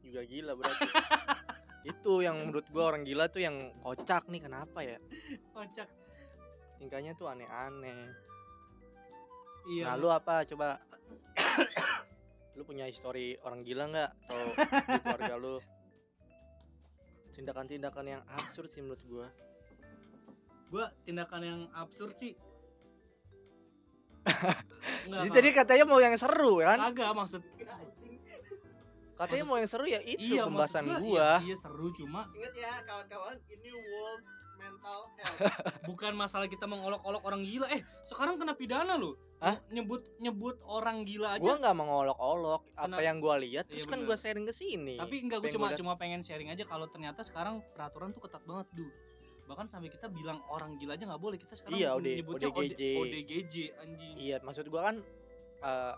juga 0.04 0.22
gila 0.26 0.52
berarti. 0.58 0.82
Itu 1.94 2.14
yang 2.24 2.38
menurut 2.40 2.68
gua 2.74 2.84
orang 2.96 3.04
gila 3.06 3.30
tuh 3.30 3.44
yang 3.44 3.56
kocak 3.84 4.28
nih 4.28 4.42
kenapa 4.42 4.80
ya? 4.82 4.98
Kocak. 5.54 5.88
Tingkahnya 6.82 7.14
tuh 7.16 7.30
aneh-aneh. 7.32 8.12
Iya. 9.70 9.92
Nah 9.92 9.96
lu 9.96 10.10
apa? 10.12 10.44
Coba. 10.44 10.82
Lu 12.58 12.62
punya 12.68 12.86
histori 12.90 13.38
orang 13.46 13.62
gila 13.64 13.90
nggak? 13.90 14.12
Atau 14.28 14.42
di 14.58 15.00
keluarga 15.02 15.36
lu? 15.38 15.56
Tindakan-tindakan 17.34 18.06
yang 18.06 18.22
absurd 18.30 18.70
sih 18.70 18.82
menurut 18.84 19.04
gua. 19.08 19.28
Gua 20.72 20.86
tindakan 21.06 21.42
yang 21.44 21.62
absurd 21.76 22.16
sih 22.18 22.34
Enggak, 24.24 25.22
Jadi 25.22 25.30
tadi 25.32 25.50
katanya 25.52 25.86
mau 25.86 26.00
yang 26.00 26.16
seru 26.16 26.64
kan? 26.64 26.78
Kagak 26.80 27.12
maksud 27.12 27.42
Katanya 29.14 29.44
mau 29.46 29.56
yang 29.56 29.70
seru 29.70 29.86
ya 29.86 30.02
itu 30.02 30.36
iya, 30.36 30.44
pembahasan 30.44 30.84
maksud 30.84 31.06
gua. 31.06 31.38
iya, 31.40 31.46
iya 31.46 31.56
seru 31.56 31.88
cuma 31.94 32.26
Ingat 32.34 32.54
ya 32.58 32.72
kawan-kawan, 32.82 33.38
ini 33.46 33.70
World 33.72 34.24
Mental 34.54 35.00
Health. 35.20 35.40
bukan 35.92 36.12
masalah 36.16 36.48
kita 36.48 36.66
mengolok-olok 36.66 37.22
orang 37.22 37.44
gila. 37.44 37.68
Eh 37.70 37.84
sekarang 38.04 38.40
kena 38.40 38.56
pidana 38.56 38.96
loh. 38.96 39.14
Hah? 39.38 39.60
nyebut 39.70 40.00
nyebut 40.18 40.56
orang 40.64 41.04
gila 41.04 41.36
aja. 41.36 41.44
Gua 41.44 41.60
nggak 41.60 41.76
mengolok-olok. 41.76 42.62
Apa 42.74 43.04
yang 43.04 43.20
gua 43.20 43.36
lihat 43.38 43.68
Terus 43.68 43.84
Iya, 43.84 43.92
kan 43.92 44.00
bener. 44.00 44.08
gua 44.08 44.18
sharing 44.18 44.46
ke 44.48 44.54
sini. 44.56 44.96
Tapi 44.96 45.16
enggak 45.20 45.40
cuma 45.46 45.68
gua 45.68 45.70
liat- 45.70 45.80
cuma 45.80 45.94
pengen 46.00 46.22
sharing 46.24 46.50
aja 46.50 46.64
kalau 46.64 46.88
ternyata 46.88 47.22
sekarang 47.22 47.60
peraturan 47.76 48.16
tuh 48.16 48.24
ketat 48.24 48.44
banget 48.44 48.68
duh 48.72 48.92
bahkan 49.44 49.66
sampai 49.66 49.88
kita 49.88 50.08
bilang 50.08 50.40
orang 50.48 50.76
gila 50.76 50.94
aja 50.94 51.04
nggak 51.04 51.20
boleh 51.20 51.36
kita 51.36 51.54
sekarang 51.54 51.76
Iya, 51.76 51.90
OD- 51.94 52.16
nyebutnya 52.18 52.48
ODGJ. 52.50 52.82
ODGJ 52.96 53.56
anjing 53.76 54.14
Iya 54.18 54.38
maksud 54.40 54.66
gua 54.68 54.82
kan 54.86 54.96
eh, 55.62 55.96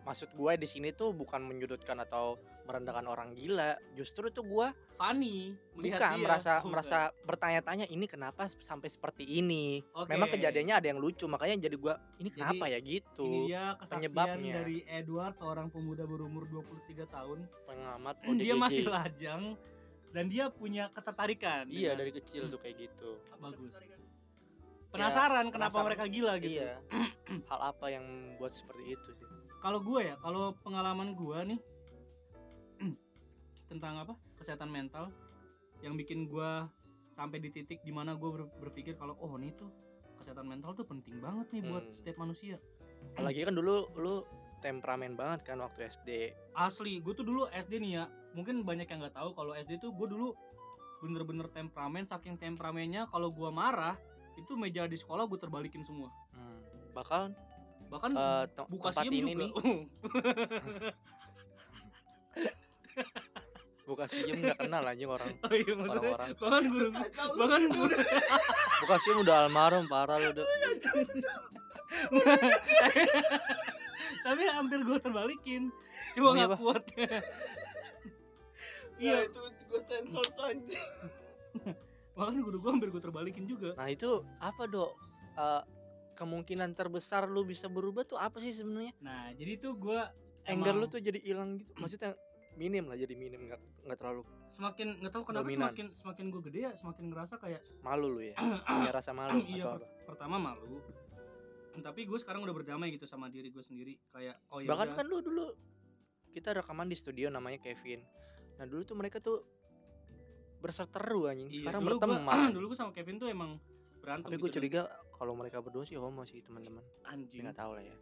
Maksud 0.00 0.32
gua 0.32 0.54
di 0.54 0.64
sini 0.64 0.90
tuh 0.90 1.12
bukan 1.12 1.42
menyudutkan 1.42 2.00
atau 2.00 2.38
merendahkan 2.64 3.04
orang 3.04 3.30
gila 3.32 3.76
Justru 3.92 4.30
tuh 4.30 4.40
gua 4.42 4.72
funny 4.96 5.52
melihat 5.74 5.96
bukan 5.98 6.10
dia 6.10 6.22
merasa 6.22 6.52
Oh, 6.58 6.68
merasa 6.68 6.98
bertanya-tanya 7.22 7.86
ini 7.86 8.04
kenapa 8.04 8.48
sampai 8.54 8.86
seperti 8.86 9.24
ini. 9.24 9.80
Oke. 9.90 10.08
memang 10.08 10.28
kejadiannya 10.30 10.74
ada 10.74 10.86
yang 10.86 10.96
lucu 10.96 11.24
makanya 11.24 11.56
jadi 11.60 11.74
gua 11.74 11.96
ini 12.16 12.28
Jadi, 12.28 12.36
kenapa 12.38 12.64
ya 12.66 12.78
gitu 12.78 13.24
ini 13.24 13.38
dia 13.46 13.64
kesaksian 13.74 14.08
penyebabnya. 14.08 14.52
dari 14.56 14.78
Edward 14.86 15.34
seorang 15.34 15.68
pemuda 15.68 16.04
berumur 16.04 16.44
23 16.46 17.04
tahun 17.06 17.38
pengamat 17.64 18.14
dia 18.36 18.52
ODGJ. 18.52 18.56
masih 18.56 18.84
lajang 18.86 19.42
dan 20.10 20.26
dia 20.26 20.48
punya 20.48 20.88
ketertarikan 20.88 21.66
iya 21.66 21.92
dengan- 21.92 21.98
dari 22.00 22.12
kecil 22.12 22.42
tuh 22.46 22.58
kayak 22.58 22.76
gitu. 22.80 23.10
Bagus. 23.36 23.74
Penasaran 24.90 25.46
kenapa 25.48 25.70
penasaran. 25.70 25.86
mereka 25.86 26.04
gila 26.06 26.32
gitu. 26.36 26.58
Iya. 26.58 26.72
Hal 27.50 27.60
apa 27.68 27.86
yang 27.88 28.02
membuat 28.02 28.52
seperti 28.52 28.84
itu 28.90 29.10
sih? 29.14 29.26
Kalau 29.58 29.78
gue 29.78 30.00
ya 30.02 30.18
kalau 30.18 30.50
pengalaman 30.58 31.14
gue 31.14 31.38
nih 31.46 31.60
tentang 33.70 33.94
apa? 33.98 34.14
Kesehatan 34.34 34.66
mental 34.68 35.12
yang 35.80 35.94
bikin 35.94 36.26
gue 36.26 36.50
sampai 37.08 37.38
di 37.38 37.50
titik 37.50 37.80
di 37.80 37.90
mana 37.90 38.14
gue 38.14 38.30
ber- 38.30 38.52
berpikir 38.60 38.94
kalau 38.94 39.14
oh 39.16 39.34
nih 39.34 39.54
tuh 39.54 39.70
kesehatan 40.16 40.44
mental 40.44 40.74
tuh 40.74 40.84
penting 40.84 41.16
banget 41.18 41.46
nih 41.50 41.62
buat 41.64 41.84
Hmm. 41.84 41.94
setiap 41.94 42.16
manusia. 42.18 42.56
Apalagi 43.14 43.46
kan 43.46 43.54
dulu 43.54 43.74
lu 43.94 44.14
temperamen 44.60 45.16
banget 45.16 45.40
kan 45.42 45.56
waktu 45.58 45.88
SD 45.88 46.08
asli 46.54 47.00
gue 47.00 47.12
tuh 47.12 47.24
dulu 47.24 47.48
SD 47.50 47.80
nih 47.80 47.92
ya. 47.96 48.04
Mungkin 48.32 48.62
banyak 48.62 48.86
yang 48.86 49.00
nggak 49.02 49.16
tahu 49.16 49.34
kalau 49.34 49.52
SD 49.56 49.80
tuh 49.80 49.90
gue 49.90 50.06
dulu 50.06 50.36
bener-bener 51.00 51.48
temperamen 51.48 52.04
saking 52.04 52.36
temperamennya 52.36 53.08
kalau 53.08 53.32
gue 53.32 53.48
marah 53.48 53.96
itu 54.36 54.54
meja 54.54 54.84
di 54.84 54.94
sekolah 54.94 55.26
gue 55.26 55.36
terbalikin 55.36 55.82
semua. 55.82 56.08
Hmm. 56.32 56.60
bakal 56.90 57.30
bahkan 57.90 58.10
eh, 58.14 58.44
te- 58.50 58.68
buka 58.70 58.90
tempat 58.90 59.04
ini 59.10 59.34
juga. 59.34 59.40
nih. 59.40 59.50
Buka 63.90 64.06
siem 64.06 64.38
nggak 64.38 64.54
kenal 64.54 64.86
anjing 64.86 65.10
orang 65.10 65.34
oh 65.42 65.50
iya 65.50 65.74
maksudnya 65.74 66.14
orang-orang. 66.14 66.38
bahkan 66.38 66.62
guru 66.70 66.88
bahkan 67.34 67.62
guru 67.66 67.94
buka 68.86 68.96
siem 69.02 69.18
udah 69.18 69.36
almarhum 69.42 69.90
parah 69.90 70.14
lu 70.22 70.30
udah 70.38 70.46
tapi 74.20 74.42
hampir 74.46 74.80
gue 74.80 74.98
terbalikin 74.98 75.68
cuma 76.12 76.32
iya, 76.32 76.46
nggak 76.46 76.50
kuat 76.56 76.84
Iya, 76.90 77.16
iya 79.00 79.16
itu 79.24 79.40
gue 79.40 79.80
sensor 79.80 80.24
tuh 80.30 80.44
anjing. 80.44 80.88
bahkan 82.16 82.36
guru 82.38 82.60
gue 82.60 82.70
hampir 82.70 82.88
gue 82.88 83.00
terbalikin 83.00 83.44
juga 83.44 83.72
Nah 83.72 83.88
itu 83.88 84.20
apa 84.36 84.68
dok? 84.68 84.92
Eh, 85.34 85.62
kemungkinan 86.12 86.76
terbesar 86.76 87.24
lu 87.24 87.42
bisa 87.42 87.64
berubah 87.64 88.04
tuh 88.04 88.20
apa 88.20 88.36
sih 88.38 88.52
sebenarnya? 88.52 88.92
nah 89.00 89.32
jadi 89.32 89.56
tuh 89.56 89.72
gue 89.74 90.00
Anger 90.42 90.74
lu 90.74 90.84
tuh 90.84 91.00
jadi 91.00 91.16
hilang 91.16 91.56
gitu. 91.56 91.72
Maksudnya 91.76 92.12
minim 92.52 92.84
lah 92.84 92.98
jadi 92.98 93.14
minim 93.14 93.46
nggak 93.46 93.60
nggak 93.86 93.96
terlalu 93.96 94.20
semakin 94.48 95.00
nggak 95.00 95.12
tahu 95.14 95.22
kenapa 95.22 95.46
Dominan. 95.46 95.70
semakin 95.70 95.86
semakin 95.94 96.24
gue 96.28 96.42
gede 96.44 96.58
ya 96.60 96.72
semakin 96.74 97.04
ngerasa 97.08 97.34
kayak 97.38 97.60
malu 97.80 98.06
lu 98.10 98.20
ya. 98.20 98.36
Punya 98.68 98.92
rasa 98.92 99.10
malu 99.14 99.40
iya 99.42 99.64
atau 99.64 99.70
per- 99.70 99.80
apa? 99.80 100.04
pertama 100.04 100.36
malu 100.36 100.76
tapi 101.80 102.04
gue 102.04 102.16
sekarang 102.16 102.40
udah 102.40 102.52
berdamai 102.52 102.90
gitu 102.90 103.04
sama 103.04 103.26
diri 103.26 103.48
gue 103.48 103.60
sendiri. 103.60 103.96
Kayak 104.08 104.36
oh 104.48 104.60
ya 104.60 104.68
Bahkan 104.68 104.88
kan 104.94 105.04
lu 105.04 105.18
dulu 105.20 105.44
kita 106.30 106.54
rekaman 106.54 106.86
di 106.86 106.94
studio 106.94 107.26
namanya 107.28 107.58
Kevin. 107.58 108.00
nah 108.54 108.68
dulu 108.68 108.84
tuh 108.84 108.92
mereka 108.92 109.18
tuh 109.18 109.40
berseteru 110.58 111.26
anjing. 111.26 111.48
Iya, 111.48 111.58
sekarang 111.64 111.80
dulu 111.82 111.96
berteman. 111.96 112.20
gua, 112.28 112.52
dulu 112.52 112.64
gue 112.68 112.78
sama 112.78 112.92
Kevin 112.92 113.16
tuh 113.16 113.28
emang 113.28 113.56
berantem 113.98 114.28
tapi 114.28 114.36
gue 114.36 114.40
gitu 114.42 114.46
dan- 114.46 114.56
curiga 114.56 114.82
kalau 115.12 115.32
mereka 115.32 115.60
berdua 115.60 115.84
sih 115.84 115.96
homo 115.96 116.22
sih 116.22 116.40
teman-teman. 116.40 116.84
Anjing. 117.04 117.40
nggak 117.42 117.56
tahu 117.56 117.72
lah 117.74 117.82
ya. 117.82 117.96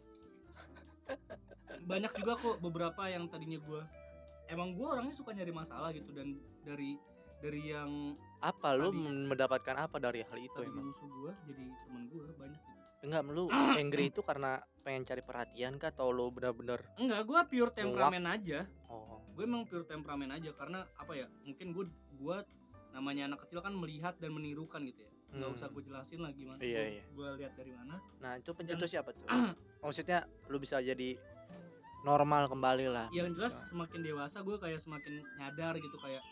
Banyak 1.81 2.11
juga 2.13 2.33
kok 2.35 2.55
beberapa 2.59 3.01
yang 3.07 3.25
tadinya 3.25 3.57
gue 3.57 3.81
emang 4.47 4.73
gue 4.73 4.83
orangnya 4.83 5.15
suka 5.15 5.31
nyari 5.31 5.49
masalah 5.49 5.89
gitu 5.89 6.11
dan 6.11 6.35
dari 6.61 6.99
dari 7.39 7.71
yang 7.71 8.19
apa? 8.39 8.75
Lu 8.75 8.91
Tadi- 8.91 9.27
mendapatkan 9.31 9.75
apa 9.79 9.95
dari 9.97 10.21
hal 10.21 10.37
itu 10.37 10.51
tadinya 10.53 10.75
emang? 10.75 10.91
musuh 10.91 11.07
gue 11.07 11.31
jadi 11.47 11.63
teman 11.87 12.03
gue 12.05 12.25
banyak 12.35 12.59
gitu 12.59 12.78
enggak 13.03 13.21
lu 13.27 13.47
angry 13.81 14.11
itu 14.11 14.21
karena 14.23 14.59
pengen 14.83 15.03
cari 15.07 15.21
perhatian 15.23 15.75
kah? 15.79 15.91
Atau 15.91 16.11
lu 16.11 16.31
bener-bener 16.31 16.81
enggak 16.99 17.21
gue 17.25 17.39
pure 17.49 17.71
temperamen 17.71 18.25
aja. 18.27 18.65
Oh. 18.91 19.21
Gue 19.35 19.43
emang 19.47 19.63
pure 19.63 19.85
temperamen 19.87 20.29
aja 20.35 20.51
karena 20.55 20.83
apa 20.99 21.13
ya 21.15 21.27
mungkin 21.47 21.71
gue 21.71 21.85
gue 22.19 22.37
namanya 22.91 23.31
anak 23.31 23.45
kecil 23.47 23.61
kan 23.61 23.73
melihat 23.75 24.17
dan 24.17 24.33
menirukan 24.33 24.81
gitu 24.83 25.05
ya. 25.05 25.11
Hmm. 25.29 25.53
usah 25.53 25.69
gue 25.69 25.85
jelasin 25.85 26.25
lah 26.25 26.33
gimana. 26.33 26.57
Iya, 26.57 26.99
iya. 26.99 27.03
gue 27.05 27.27
lihat 27.37 27.53
dari 27.53 27.69
mana. 27.69 28.01
Nah 28.17 28.41
itu 28.41 28.49
pencetus 28.49 28.89
siapa 28.89 29.13
tuh? 29.13 29.29
Maksudnya 29.85 30.25
lu 30.49 30.57
bisa 30.57 30.81
jadi 30.81 31.21
normal 32.01 32.49
kembali 32.49 32.89
lah. 32.89 33.07
Yang 33.13 33.37
jelas 33.37 33.53
semakin 33.69 34.01
dewasa 34.01 34.41
gue 34.41 34.57
kayak 34.57 34.81
semakin 34.81 35.21
nyadar 35.37 35.77
gitu 35.77 35.97
kayak 36.01 36.25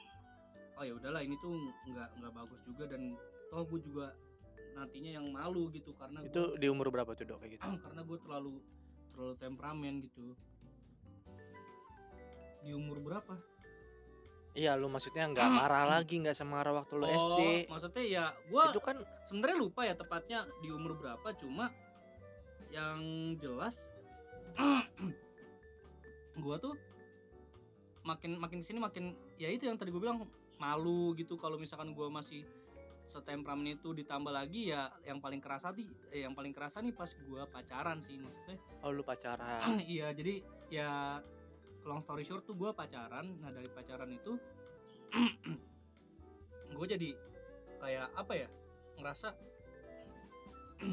oh 0.78 0.84
ya 0.86 0.94
udahlah 0.94 1.22
ini 1.26 1.38
tuh 1.42 1.54
nggak 1.90 2.10
nggak 2.22 2.34
bagus 2.34 2.62
juga 2.66 2.86
dan 2.86 3.18
toh 3.50 3.66
gue 3.66 3.80
juga 3.82 4.14
nantinya 4.77 5.12
yang 5.17 5.25
malu 5.34 5.74
gitu 5.74 5.91
karena 5.98 6.22
itu 6.22 6.38
gua, 6.38 6.62
di 6.62 6.67
umur 6.69 6.93
berapa 6.93 7.12
tuh 7.17 7.25
dok 7.25 7.41
kayak 7.41 7.57
gitu? 7.57 7.65
Karena 7.81 8.01
gue 8.05 8.17
terlalu 8.22 8.53
terlalu 9.17 9.34
temperamen 9.41 9.93
gitu. 10.05 10.38
Di 12.62 12.72
umur 12.77 13.01
berapa? 13.01 13.34
Iya 14.57 14.74
lu 14.74 14.89
maksudnya 14.89 15.29
nggak 15.29 15.50
marah 15.53 15.86
lagi 15.86 16.17
nggak 16.17 16.34
semarah 16.34 16.74
waktu 16.74 16.98
lu 16.98 17.05
oh 17.05 17.13
SD 17.13 17.41
maksudnya 17.69 18.03
ya 18.10 18.25
gue 18.34 18.62
itu 18.74 18.81
kan 18.81 18.98
sebenarnya 19.29 19.57
lupa 19.62 19.86
ya 19.86 19.93
tepatnya 19.93 20.50
di 20.65 20.74
umur 20.74 20.98
berapa 20.98 21.29
cuma 21.38 21.69
yang 22.74 23.01
jelas 23.38 23.86
gua 26.41 26.57
tuh 26.57 26.74
makin 28.01 28.41
makin 28.41 28.57
ke 28.63 28.65
sini 28.65 28.81
makin 28.81 29.13
ya 29.38 29.46
itu 29.46 29.69
yang 29.69 29.77
tadi 29.77 29.93
gue 29.93 30.01
bilang 30.01 30.25
malu 30.57 31.13
gitu 31.13 31.38
kalau 31.38 31.62
misalkan 31.62 31.93
gua 31.93 32.10
masih 32.10 32.41
setemperamen 33.08 33.80
itu 33.80 33.96
ditambah 33.96 34.36
lagi 34.36 34.76
ya 34.76 34.92
yang 35.08 35.24
paling 35.24 35.40
kerasa 35.40 35.72
nih 35.72 35.88
eh, 36.12 36.28
yang 36.28 36.36
paling 36.36 36.52
kerasa 36.52 36.84
nih 36.84 36.92
pas 36.92 37.08
gua 37.24 37.48
pacaran 37.48 38.04
sih 38.04 38.20
maksudnya. 38.20 38.60
Oh 38.84 38.92
lu 38.92 39.02
pacaran. 39.02 39.80
Iya 39.96 40.12
jadi 40.12 40.44
ya 40.68 41.24
long 41.88 42.04
story 42.04 42.28
short 42.28 42.44
tuh 42.44 42.60
gue 42.60 42.76
pacaran. 42.76 43.40
Nah 43.40 43.50
dari 43.56 43.72
pacaran 43.72 44.12
itu 44.12 44.36
gue 46.78 46.88
jadi 46.88 47.16
kayak 47.80 48.12
apa 48.12 48.34
ya 48.36 48.48
ngerasa 49.00 49.32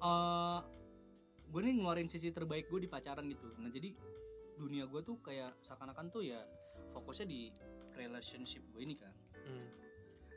eh 0.00 0.58
gue 1.50 1.60
nih 1.66 1.74
ngeluarin 1.78 2.10
sisi 2.10 2.34
terbaik 2.34 2.66
gue 2.66 2.82
di 2.82 2.90
pacaran 2.90 3.26
gitu. 3.30 3.54
Nah 3.62 3.70
jadi 3.70 3.94
dunia 4.58 4.90
gue 4.90 5.00
tuh 5.06 5.22
kayak 5.22 5.54
seakan-akan 5.62 6.10
tuh 6.10 6.26
ya 6.26 6.42
fokusnya 6.90 7.26
di 7.30 7.54
relationship 7.94 8.66
gue 8.74 8.82
ini 8.82 8.98
kan 8.98 9.12
Hmm. 9.44 9.68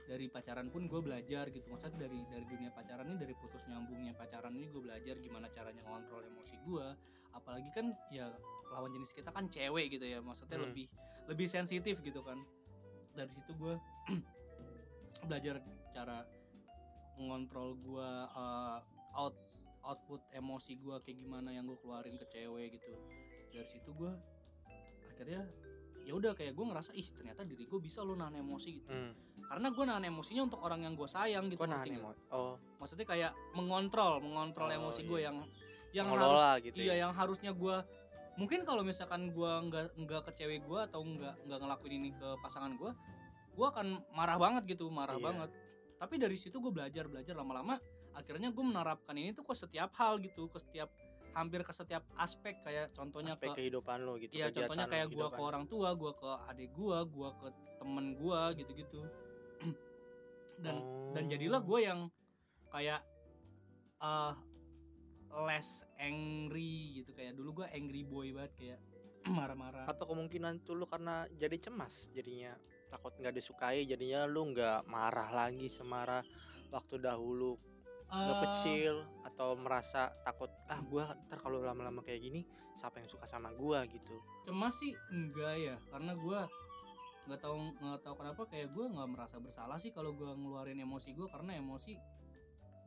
dari 0.04 0.28
pacaran 0.28 0.68
pun 0.68 0.84
gue 0.92 1.00
belajar 1.00 1.48
gitu. 1.48 1.64
Maksudnya 1.72 2.06
dari 2.06 2.20
dari 2.28 2.44
dunia 2.44 2.76
pacaran 2.76 3.08
ini 3.08 3.18
dari 3.24 3.32
putus 3.40 3.64
nyambungnya 3.72 4.12
pacaran 4.12 4.52
ini 4.52 4.68
gue 4.68 4.84
belajar 4.84 5.16
gimana 5.16 5.48
caranya 5.48 5.80
ngontrol 5.88 6.28
emosi 6.28 6.60
gue 6.68 6.88
apalagi 7.34 7.72
kan 7.72 7.96
ya 8.12 8.28
lawan 8.70 8.92
jenis 8.92 9.16
kita 9.16 9.32
kan 9.32 9.48
cewek 9.48 9.96
gitu 9.96 10.04
ya. 10.04 10.20
Maksudnya 10.20 10.60
Hmm. 10.60 10.68
lebih 10.70 10.86
lebih 11.32 11.48
sensitif 11.48 12.04
gitu 12.04 12.20
kan. 12.20 12.36
Dari 13.16 13.32
situ 13.32 13.56
gue 13.56 13.76
belajar 15.32 15.64
cara 15.96 16.28
mengontrol 17.16 17.78
gue 17.80 18.10
uh, 18.36 18.84
out 19.16 19.36
output 19.84 20.20
emosi 20.32 20.80
gue 20.80 20.96
kayak 21.04 21.20
gimana 21.20 21.52
yang 21.52 21.64
gue 21.68 21.80
keluarin 21.80 22.20
ke 22.20 22.28
cewek 22.28 22.76
gitu. 22.76 22.92
Dari 23.56 23.68
situ 23.68 23.88
gue 23.96 24.12
akhirnya 25.16 25.48
ya 26.04 26.14
udah 26.14 26.32
kayak 26.32 26.52
gue 26.52 26.66
ngerasa 26.66 26.92
ih 26.92 27.08
ternyata 27.10 27.42
diri 27.42 27.64
gue 27.64 27.80
bisa 27.80 28.00
lo 28.00 28.14
nahan 28.14 28.36
emosi 28.36 28.70
gitu 28.74 28.88
Hmm. 28.88 29.12
karena 29.46 29.68
gue 29.70 29.84
nahan 29.84 30.04
emosinya 30.06 30.42
untuk 30.44 30.60
orang 30.60 30.82
yang 30.82 30.94
gue 30.94 31.06
sayang 31.06 31.48
gitu 31.48 31.64
nahan 31.64 31.88
emo- 31.90 32.16
oh 32.30 32.56
maksudnya 32.78 33.06
kayak 33.06 33.32
mengontrol 33.54 34.20
mengontrol 34.20 34.68
Oh, 34.68 34.78
emosi 34.78 35.02
iya. 35.02 35.08
gue 35.08 35.20
yang 35.22 35.38
yang 35.92 36.08
harus 36.08 36.20
mengelola 36.26 36.52
gitu 36.60 36.76
iya 36.78 36.86
ya 36.90 36.94
yang 37.02 37.14
harusnya 37.14 37.52
gue 37.52 37.76
mungkin 38.34 38.60
kalau 38.62 38.82
misalkan 38.82 39.30
gue 39.30 39.52
nggak 39.64 39.86
nggak 39.96 40.22
ke 40.26 40.32
cewek 40.36 40.62
gue 40.62 40.80
atau 40.82 41.00
nggak 41.02 41.36
nggak 41.44 41.60
ngelakuin 41.60 41.94
ini 41.96 42.10
ke 42.12 42.30
pasangan 42.40 42.74
gue 42.74 42.92
gue 43.54 43.66
akan 43.66 43.88
marah 44.10 44.36
banget 44.36 44.64
gitu 44.68 44.90
marah 44.90 45.16
Iya. 45.16 45.24
banget 45.24 45.50
tapi 45.96 46.16
dari 46.18 46.36
situ 46.36 46.58
gue 46.58 46.70
belajar 46.70 47.06
belajar 47.06 47.32
lama-lama 47.34 47.78
akhirnya 48.12 48.50
gue 48.50 48.60
menerapkan 48.62 49.14
ini 49.14 49.32
tuh 49.32 49.42
ke 49.42 49.54
setiap 49.54 49.94
hal 49.94 50.18
gitu 50.18 50.46
ke 50.46 50.58
setiap 50.58 50.90
hampir 51.34 51.66
ke 51.66 51.74
setiap 51.74 52.06
aspek 52.16 52.62
kayak 52.62 52.94
contohnya 52.94 53.34
aspek 53.34 53.50
ke 53.52 53.66
kehidupan 53.66 54.06
lo 54.06 54.16
gitu 54.22 54.38
Iya 54.38 54.54
contohnya 54.54 54.86
kayak 54.86 55.08
gua 55.10 55.28
ke 55.34 55.42
orang 55.42 55.66
tua, 55.66 55.90
gua 55.98 56.14
ke 56.14 56.32
adik 56.50 56.70
gua, 56.78 57.02
gua 57.06 57.30
ke 57.42 57.48
temen 57.82 58.14
gua 58.16 58.54
gitu-gitu. 58.54 59.02
dan 60.64 60.76
dan 61.18 61.24
jadilah 61.28 61.60
Oh. 61.60 61.66
gue 61.66 61.80
yang 61.82 62.00
kayak 62.70 63.02
eh 64.00 64.34
less 65.34 65.82
angry 65.98 67.02
gitu 67.02 67.10
kayak 67.18 67.34
dulu 67.34 67.64
gua 67.64 67.68
angry 67.74 68.06
boy 68.06 68.30
banget 68.30 68.54
kayak 68.54 68.80
marah-marah. 69.34 69.90
apa 69.90 70.04
kemungkinan 70.06 70.62
tuh 70.62 70.78
lu 70.78 70.86
karena 70.86 71.26
jadi 71.34 71.58
cemas 71.58 72.12
jadinya 72.14 72.54
takut 72.94 73.18
nggak 73.18 73.34
disukai 73.34 73.88
jadinya 73.90 74.30
lu 74.30 74.54
nggak 74.54 74.86
marah 74.86 75.34
lagi 75.34 75.66
semarah 75.66 76.22
waktu 76.70 77.02
dahulu 77.02 77.58
Eh, 78.14 78.36
kecil 78.46 78.96
atau 79.26 79.58
merasa 79.58 80.14
takut 80.22 80.54
ah 80.68 80.78
gua 80.80 81.18
ntar 81.26 81.42
kalau 81.42 81.58
lama-lama 81.58 82.00
kayak 82.00 82.22
gini 82.22 82.46
siapa 82.74 83.02
yang 83.02 83.10
suka 83.10 83.26
sama 83.26 83.50
gua? 83.52 83.82
gitu. 83.86 84.14
Cemas 84.44 84.78
sih 84.78 84.94
enggak 85.10 85.56
ya 85.58 85.76
karena 85.90 86.14
gua 86.14 86.46
nggak 87.24 87.40
tahu 87.40 87.56
nggak 87.74 88.02
tahu 88.02 88.16
kenapa 88.16 88.42
kayak 88.46 88.70
gua 88.70 88.86
nggak 88.88 89.10
merasa 89.10 89.36
bersalah 89.38 89.78
sih 89.78 89.90
kalau 89.90 90.14
gua 90.14 90.34
ngeluarin 90.34 90.78
emosi 90.78 91.14
gua 91.14 91.26
karena 91.28 91.58
emosi 91.58 91.98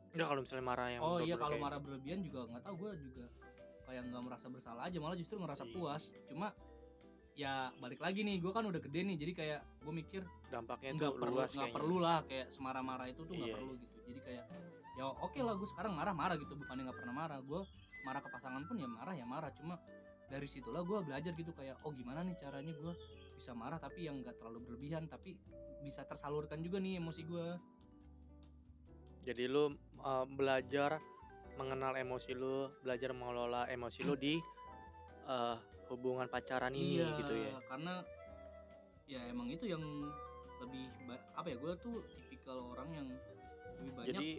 nggak 0.07 0.27
kalau 0.27 0.41
misalnya 0.41 0.65
marah 0.65 0.87
yang 0.87 1.01
oh 1.03 1.19
iya 1.19 1.35
kalau 1.35 1.53
kayak- 1.53 1.65
marah 1.67 1.79
berlebihan 1.79 2.19
juga 2.21 2.47
nggak 2.47 2.63
tahu 2.63 2.75
gue 2.79 2.91
juga 3.03 3.25
kayak 3.83 4.01
nggak 4.07 4.23
merasa 4.23 4.47
bersalah 4.47 4.81
aja 4.83 4.97
malah 4.97 5.15
justru 5.15 5.35
ngerasa 5.35 5.63
Iya. 5.63 5.73
puas. 5.73 6.03
Cuma 6.25 6.47
ya 7.33 7.69
balik 7.77 7.99
lagi 7.99 8.23
nih 8.23 8.39
gue 8.39 8.49
kan 8.49 8.63
udah 8.63 8.79
gede 8.79 9.03
nih 9.03 9.15
jadi 9.15 9.31
kayak 9.33 9.61
gue 9.79 9.93
mikir 9.93 10.21
dampaknya 10.47 10.91
nggak 10.95 11.13
perlu 11.19 11.33
luas 11.35 11.51
nggak 11.51 11.75
perlu 11.75 11.97
lah 11.99 12.19
kayak 12.23 12.47
semarah-marah 12.55 13.07
itu 13.11 13.21
tuh 13.27 13.33
nggak 13.35 13.49
Iya, 13.51 13.55
perlu 13.59 13.71
gitu. 13.79 13.97
Jadi 14.07 14.19
kayak 14.23 14.45
ya 14.97 15.03
oke 15.11 15.39
lah 15.43 15.53
gue 15.59 15.67
sekarang 15.69 15.93
marah-marah 15.93 16.35
gitu. 16.39 16.53
Bukannya 16.55 16.83
nggak 16.87 16.97
pernah 17.03 17.15
marah 17.15 17.39
gue 17.43 17.61
marah 18.07 18.21
ke 18.23 18.29
pasangan 18.31 18.63
pun 18.63 18.75
ya 18.79 18.87
marah 18.87 19.13
ya 19.13 19.25
marah. 19.27 19.51
Cuma 19.51 19.75
dari 20.27 20.47
situlah 20.47 20.83
gue 20.83 20.99
belajar 21.07 21.31
gitu 21.31 21.51
kayak 21.55 21.79
oh 21.87 21.91
gimana 21.95 22.23
nih 22.23 22.35
caranya 22.35 22.73
gue 22.75 22.93
bisa 23.37 23.55
marah 23.55 23.79
tapi 23.79 24.09
yang 24.09 24.19
nggak 24.19 24.35
terlalu 24.35 24.59
berlebihan 24.67 25.07
tapi 25.07 25.39
bisa 25.79 26.03
tersalurkan 26.03 26.59
juga 26.59 26.83
nih 26.83 26.99
emosi 26.99 27.21
gue 27.23 27.47
jadi 29.23 29.43
lu 29.47 29.71
uh, 30.03 30.25
belajar 30.27 30.99
mengenal 31.55 31.95
emosi 31.95 32.31
lu 32.35 32.67
belajar 32.83 33.15
mengelola 33.15 33.71
emosi 33.71 33.99
lu 34.03 34.19
di 34.19 34.35
uh, 35.31 35.55
hubungan 35.87 36.27
pacaran 36.27 36.75
ini 36.75 36.99
iya, 36.99 37.07
gitu 37.23 37.33
ya? 37.35 37.55
karena 37.71 37.93
ya 39.07 39.21
emang 39.31 39.47
itu 39.47 39.63
yang 39.71 39.81
lebih 40.63 40.83
apa 41.37 41.47
ya 41.47 41.57
gue 41.57 41.73
tuh 41.79 41.95
tipikal 42.17 42.57
orang 42.73 42.89
yang 42.93 43.07
lebih 43.77 43.91
banyak 43.93 44.09
jadi 44.13 44.29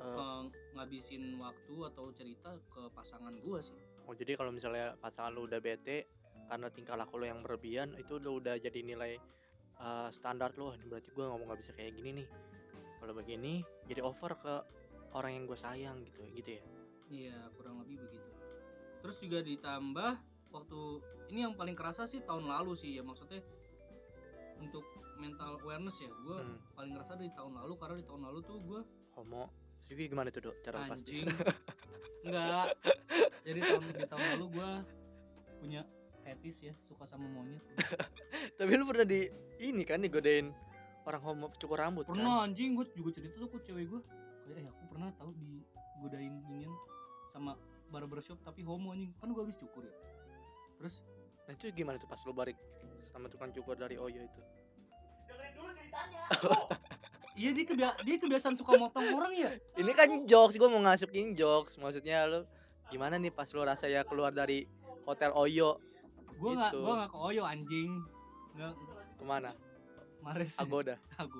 uh, 0.00 0.42
ngabisin 0.74 1.38
waktu 1.38 1.74
atau 1.94 2.04
cerita 2.14 2.50
ke 2.70 2.82
pasangan 2.94 3.34
gue 3.38 3.58
sih. 3.62 3.78
Oh 4.04 4.14
jadi 4.14 4.36
kalau 4.38 4.50
misalnya 4.52 4.94
pasangan 4.98 5.32
lu 5.34 5.46
udah 5.46 5.58
bete 5.58 6.10
karena 6.44 6.68
tingkah 6.68 6.94
laku 6.98 7.22
lu 7.22 7.26
yang 7.26 7.40
berlebihan 7.40 7.96
itu 7.96 8.20
lu 8.20 8.38
udah 8.42 8.60
jadi 8.60 8.80
nilai 8.84 9.16
uh, 9.80 10.12
standar 10.12 10.52
lu. 10.54 10.70
"Wah, 10.70 10.74
ini 10.76 10.86
berarti 10.86 11.08
gua 11.16 11.32
ngomong 11.32 11.46
nggak 11.50 11.60
bisa 11.64 11.72
kayak 11.72 11.92
gini 11.96 12.22
nih. 12.22 12.28
Kalau 13.00 13.12
begini 13.16 13.64
jadi 13.88 14.00
over 14.04 14.32
ke 14.40 14.54
orang 15.14 15.32
yang 15.38 15.44
gue 15.46 15.58
sayang 15.58 15.96
gitu 16.02 16.20
gitu 16.34 16.50
ya? 16.58 16.62
Iya 17.08 17.38
kurang 17.54 17.84
lebih 17.86 18.02
begitu. 18.02 18.30
Terus 19.04 19.16
juga 19.20 19.38
ditambah 19.44 20.12
waktu 20.50 20.80
ini 21.30 21.44
yang 21.44 21.54
paling 21.54 21.76
kerasa 21.76 22.06
sih 22.08 22.22
tahun 22.24 22.48
lalu 22.48 22.72
sih 22.78 22.96
ya 22.96 23.02
maksudnya 23.04 23.42
untuk 24.62 24.86
mental 25.24 25.50
awareness 25.58 25.96
ya. 25.98 26.10
Gue 26.12 26.36
Hmm. 26.36 26.56
paling 26.72 26.92
ngerasa 26.92 27.12
dari 27.16 27.32
tahun 27.32 27.52
lalu 27.56 27.72
karena 27.74 27.94
di 27.96 28.06
tahun 28.06 28.22
lalu 28.22 28.38
tuh 28.42 28.58
gue 28.60 28.80
homo. 29.14 29.44
Jadi 29.84 30.00
gimana 30.06 30.28
tuh 30.28 30.42
dok 30.42 30.56
cara 30.60 30.76
anjing. 30.86 31.26
Enggak. 32.24 32.66
Jadi 33.42 33.58
tahun 33.60 33.82
di 33.90 34.04
tahun 34.04 34.24
lalu 34.36 34.46
gue 34.50 34.70
punya 35.60 35.80
fetis 36.20 36.56
ya 36.62 36.74
suka 36.80 37.04
sama 37.04 37.24
monyet. 37.26 37.60
Tapi 38.58 38.70
lu 38.74 38.84
pernah 38.84 39.04
di 39.04 39.28
ini 39.60 39.84
kan 39.84 40.00
digodain 40.00 40.52
orang 41.04 41.20
homo 41.20 41.46
cukur 41.54 41.76
rambut 41.76 42.08
kan? 42.08 42.16
pernah 42.16 42.44
anjing. 42.44 42.72
Gue 42.72 42.88
juga 42.92 43.10
cerita 43.12 43.36
tuh 43.36 43.48
ke 43.48 43.58
cewek 43.62 43.84
gue 43.88 44.00
kayak 44.44 44.60
eh 44.60 44.66
aku 44.68 44.82
pernah 44.88 45.08
tahu 45.16 45.32
digodain 45.36 46.32
inian 46.48 46.72
sama 47.28 47.56
barbershop 47.88 48.40
tapi 48.40 48.64
homo 48.64 48.92
anjing. 48.92 49.12
Kan 49.20 49.32
gue 49.32 49.40
habis 49.40 49.56
cukur 49.56 49.84
ya. 49.84 49.94
Terus 50.80 51.00
Nah 51.44 51.52
itu 51.52 51.68
gimana 51.76 52.00
tuh 52.00 52.08
pas 52.08 52.16
lu 52.24 52.32
balik 52.32 52.56
sama 53.04 53.28
tukang 53.28 53.52
cukur 53.52 53.76
dari 53.76 54.00
Oyo 54.00 54.16
itu? 54.16 54.40
Dengerin 55.54 55.56
dulu 55.56 55.70
ceritanya 55.72 56.22
iya 57.36 57.50
dia 57.50 57.64
kebia- 57.64 57.98
dia 58.00 58.16
kebiasaan 58.16 58.54
suka 58.54 58.74
motong 58.76 59.06
orang 59.12 59.32
ya 59.32 59.50
Ini 59.74 59.92
kan 59.92 60.08
jokes, 60.24 60.54
gue 60.54 60.66
mau 60.66 60.78
ngasukin 60.80 61.32
jokes. 61.32 61.74
Maksudnya 61.76 62.24
lu 62.24 62.40
gimana 62.86 63.16
nih 63.16 63.28
pas 63.28 63.46
lu 63.48 63.60
rasa 63.60 63.86
ya 63.86 64.02
keluar 64.02 64.30
dari 64.30 64.66
hotel 65.02 65.30
Oyo 65.32 65.78
gue 66.32 66.50
nggak 66.52 66.70
Gitu. 66.70 66.80
gue 66.80 66.94
nggak 66.94 67.10
ke 67.10 67.18
Oyo 67.20 67.42
anjing 67.42 67.90
nggak 68.52 68.72
ke 69.14 69.24
mana? 69.24 69.50
Mares 70.20 70.56
Agoda. 70.56 70.94
aku 71.14 71.38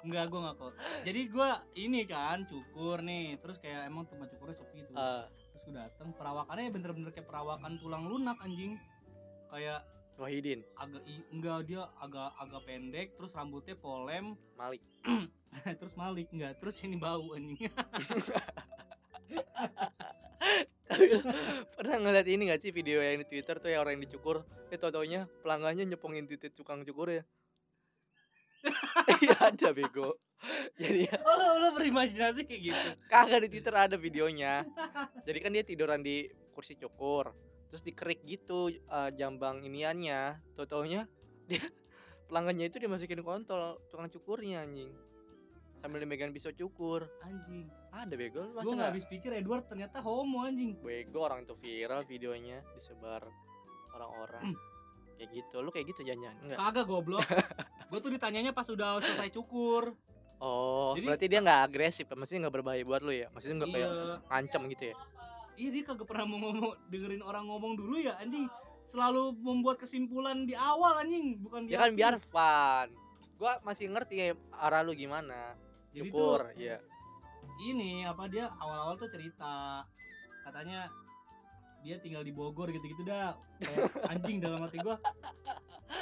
Enggak, 0.00 0.28
gue 0.28 0.36
nggak 0.36 0.56
kok. 0.58 0.72
Jadi 1.02 1.20
gue 1.26 1.48
ini 1.78 2.04
kan 2.04 2.44
cukur 2.44 3.00
nih, 3.00 3.40
terus 3.40 3.56
kayak 3.56 3.88
emang 3.88 4.04
tempat 4.04 4.28
cukurnya 4.28 4.52
sepi 4.54 4.84
tuh. 4.84 4.92
Eh, 4.92 5.24
Terus 5.32 5.62
gue 5.64 5.72
dateng, 5.74 6.08
perawakannya 6.12 6.68
bener-bener 6.70 7.08
kayak 7.08 7.24
perawakan 7.24 7.80
tulang 7.80 8.04
lunak 8.04 8.36
anjing. 8.38 8.76
Kayak 9.48 9.80
Wahidin, 10.14 10.62
agak 10.78 11.02
enggak 11.34 11.58
dia 11.66 11.82
agak 11.98 12.30
agak 12.38 12.62
pendek, 12.62 13.18
terus 13.18 13.34
rambutnya 13.34 13.74
polem, 13.74 14.38
Malik. 14.54 14.78
terus 15.80 15.94
malik 15.98 16.30
enggak, 16.30 16.54
terus 16.62 16.78
ini 16.86 16.94
bau 16.94 17.34
anjing. 17.34 17.58
Pernah 21.74 21.96
ngeliat 21.98 22.28
ini 22.30 22.46
gak 22.54 22.62
sih 22.62 22.70
video 22.70 23.02
yang 23.02 23.18
di 23.18 23.26
Twitter 23.26 23.58
tuh 23.58 23.66
yang 23.66 23.82
orang 23.82 23.98
yang 23.98 24.06
dicukur, 24.06 24.46
eh 24.70 24.78
tau-taunya 24.78 25.26
pelanggannya 25.42 25.82
nyepongin 25.90 26.30
titik 26.30 26.54
tukang 26.54 26.86
cukur 26.86 27.10
ya. 27.10 27.22
Iya 29.20 29.52
ada 29.52 29.68
bego. 29.76 30.16
Jadi 30.76 31.08
ya, 31.08 31.16
oh, 31.24 31.34
lo, 31.36 31.48
lo 31.60 31.68
berimajinasi 31.76 32.44
kayak 32.48 32.62
gitu. 32.62 32.88
kagak 33.08 33.40
di 33.44 33.48
Twitter 33.56 33.74
ada 33.74 33.96
videonya. 33.96 34.64
Jadi 35.24 35.38
kan 35.40 35.50
dia 35.52 35.64
tiduran 35.64 36.00
di 36.00 36.28
kursi 36.52 36.76
cukur, 36.76 37.32
terus 37.74 37.82
dikerik 37.82 38.22
gitu 38.22 38.70
eh, 38.70 39.10
jambang 39.18 39.58
iniannya. 39.66 40.38
Tau-taunya 40.54 41.10
dia 41.50 41.58
pelanggannya 42.30 42.70
itu 42.70 42.78
dimasukin 42.78 43.18
kontol 43.26 43.82
tukang 43.90 44.06
cukurnya 44.06 44.62
anjing. 44.62 44.94
Sambil 45.82 46.06
dimegang 46.06 46.30
pisau 46.30 46.54
cukur. 46.54 47.10
Anjing. 47.26 47.66
Ada 47.90 48.14
bego, 48.14 48.46
lu 48.46 48.54
masa 48.54 48.62
Gue 48.62 48.74
nggak 48.78 48.90
habis 48.94 49.06
pikir 49.10 49.30
Edward 49.34 49.66
ternyata 49.66 49.98
homo 49.98 50.46
anjing. 50.46 50.78
Bego 50.78 51.26
orang 51.26 51.42
itu 51.42 51.58
viral 51.58 52.06
videonya 52.06 52.62
disebar 52.78 53.26
orang-orang. 53.90 54.54
kayak 55.18 55.30
gitu. 55.34 55.56
Lu 55.58 55.74
kayak 55.74 55.90
gitu 55.90 56.06
jangan 56.06 56.38
enggak? 56.46 56.58
Kagak 56.62 56.86
goblok. 56.86 57.26
gue 57.90 57.98
tuh 57.98 58.10
ditanyanya 58.14 58.54
pas 58.54 58.70
udah 58.70 59.02
selesai 59.02 59.34
cukur. 59.34 59.98
Oh, 60.38 60.94
Jadi- 60.94 61.06
berarti 61.10 61.26
dia 61.26 61.40
nggak 61.42 61.60
agresif, 61.66 62.06
maksudnya 62.06 62.46
nggak 62.46 62.54
berbahaya 62.54 62.82
buat 62.86 63.02
lu 63.02 63.10
ya? 63.10 63.26
Maksudnya 63.34 63.66
nggak 63.66 63.70
kayak 63.74 63.90
Iya. 63.90 64.14
ngancem 64.30 64.62
gitu 64.70 64.84
ya? 64.90 64.96
Iya 65.54 65.68
dia 65.70 65.82
kagak 65.86 66.06
pernah 66.10 66.26
mau 66.26 66.38
ngomong 66.42 66.74
dengerin 66.90 67.22
orang 67.22 67.46
ngomong 67.46 67.78
dulu 67.78 67.96
ya 67.98 68.18
anjing. 68.18 68.50
Selalu 68.84 69.32
membuat 69.40 69.80
kesimpulan 69.80 70.44
di 70.44 70.52
awal 70.52 71.00
anjing, 71.00 71.40
bukan 71.40 71.64
di 71.64 71.72
Ya 71.72 71.80
kan 71.80 71.94
akhir. 71.94 71.98
biar 71.98 72.14
fun. 72.20 72.88
Gua 73.38 73.52
masih 73.62 73.88
ngerti 73.88 74.14
ya 74.18 74.26
arah 74.52 74.82
lu 74.84 74.92
gimana. 74.92 75.56
Jadi 75.94 76.10
Cukur, 76.10 76.50
tuh 76.50 76.58
iya. 76.58 76.82
ini 77.62 78.02
apa 78.02 78.26
dia 78.26 78.50
awal-awal 78.58 78.98
tuh 78.98 79.06
cerita 79.06 79.86
katanya 80.42 80.90
dia 81.86 82.02
tinggal 82.02 82.26
di 82.26 82.34
Bogor 82.34 82.68
gitu-gitu 82.74 83.06
dah. 83.06 83.38
Kayak 83.62 83.94
anjing 84.12 84.42
dalam 84.42 84.58
hati 84.66 84.82
gua. 84.82 84.98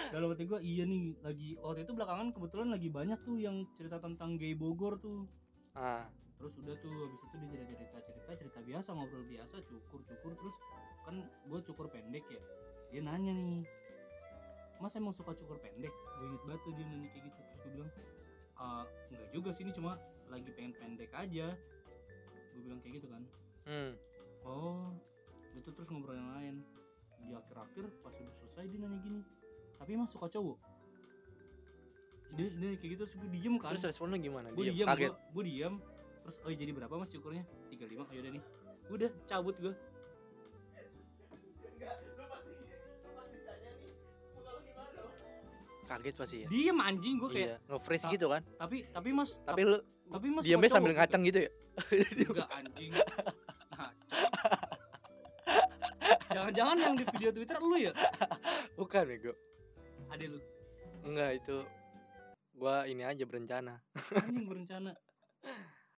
Dalam 0.08 0.32
hati 0.32 0.44
gua 0.48 0.58
iya 0.58 0.88
nih 0.88 1.12
lagi 1.20 1.60
waktu 1.60 1.84
itu 1.84 1.92
belakangan 1.92 2.32
kebetulan 2.32 2.68
lagi 2.72 2.88
banyak 2.88 3.20
tuh 3.22 3.36
yang 3.36 3.68
cerita 3.76 4.00
tentang 4.00 4.40
gay 4.40 4.56
Bogor 4.56 4.96
tuh. 4.96 5.28
Ah, 5.76 6.08
terus 6.42 6.58
udah 6.58 6.74
tuh 6.74 6.90
habis 7.06 7.22
itu 7.22 7.36
dia 7.38 7.62
cerita 7.62 7.70
cerita 7.70 8.02
cerita 8.02 8.32
cerita 8.34 8.58
biasa 8.66 8.88
ngobrol 8.98 9.22
biasa 9.22 9.62
cukur 9.62 10.02
cukur 10.02 10.32
terus 10.34 10.56
kan 11.06 11.14
gue 11.22 11.58
cukur 11.62 11.86
pendek 11.86 12.26
ya. 12.26 12.42
Dia 12.90 13.00
nanya 13.00 13.30
nih 13.30 13.62
mas 14.82 14.98
emang 14.98 15.14
suka 15.14 15.38
cukur 15.38 15.62
pendek? 15.62 15.94
Gue 16.18 16.26
inget 16.26 16.42
banget 16.42 16.60
tuh 16.66 16.72
dia 16.74 16.84
nanya 16.84 17.08
kayak 17.14 17.24
gitu. 17.30 17.38
Terus 17.46 17.60
gue 17.62 17.72
bilang 17.78 17.90
"Ah, 18.58 18.82
enggak 19.08 19.30
juga 19.30 19.50
sih 19.54 19.62
ini 19.62 19.70
cuma 19.70 19.94
lagi 20.26 20.50
pengen 20.50 20.74
pendek 20.74 21.10
aja. 21.14 21.54
Gue 22.50 22.60
bilang 22.60 22.82
kayak 22.82 22.94
gitu 22.98 23.06
kan. 23.06 23.22
Hmm. 23.62 23.94
oh 24.42 24.90
itu 25.54 25.70
terus 25.70 25.86
ngobrol 25.86 26.18
yang 26.18 26.30
lain. 26.34 26.54
Di 27.22 27.38
akhir-akhir 27.38 27.86
pas 28.02 28.10
udah 28.18 28.34
selesai 28.34 28.66
dia 28.66 28.82
nanya 28.82 28.98
gini 28.98 29.22
tapi 29.78 29.94
mas 29.94 30.10
suka 30.10 30.26
cowok? 30.26 30.58
Dia, 32.32 32.48
dia 32.48 32.70
kayak 32.80 32.90
gitu 32.96 33.02
terus 33.04 33.14
gue 33.14 33.30
diem 33.30 33.54
kan. 33.60 33.70
Terus 33.70 33.84
respon 33.86 34.10
lu 34.10 34.18
gimana? 34.18 34.50
gue 34.50 34.64
Diem, 34.66 34.88
kaget. 34.88 35.12
gue 35.14 35.44
diam 35.46 35.74
terus 36.22 36.36
oh 36.40 36.50
jadi 36.50 36.70
berapa 36.70 36.94
mas 36.94 37.08
cukurnya 37.08 37.42
35 37.68 37.98
oh 37.98 38.08
yaudah 38.10 38.30
nih 38.30 38.42
udah 38.88 39.10
cabut 39.26 39.56
gue 39.58 39.74
Kaget 45.82 46.14
pasti 46.14 46.36
ya. 46.38 46.48
diem 46.48 46.78
anjing 46.78 47.14
gue 47.18 47.28
kayak 47.28 47.48
Iya, 47.48 47.56
nge-freeze 47.68 48.06
gitu 48.08 48.26
kan. 48.30 48.42
tapi 48.56 48.86
tapi 48.88 49.08
mas 49.12 49.36
Tapi 49.38 49.60
lu 49.62 49.78
tapi 50.08 50.26
mas 50.28 50.42
diamnya 50.42 50.66
suka 50.66 50.76
sambil 50.78 50.90
cowok 50.90 51.00
ngaceng 51.02 51.22
gitu 51.24 51.38
ya. 51.38 51.50
gitu. 52.12 52.30
enggak 52.32 52.50
anjing 52.54 52.92
jangan-jangan 56.32 56.76
yang 56.78 56.94
di 56.96 57.04
video 57.06 57.30
twitter 57.30 57.58
lu 57.60 57.76
ya 57.78 57.92
Bukan 58.74 59.02
bego. 59.04 59.32
ada 60.08 60.24
lu 60.24 60.40
Enggak 61.02 61.30
itu 61.34 61.56
gua 62.54 62.86
ini 62.86 63.02
aja 63.02 63.24
berencana. 63.26 63.74
anjing 64.16 64.46
berencana 64.46 64.92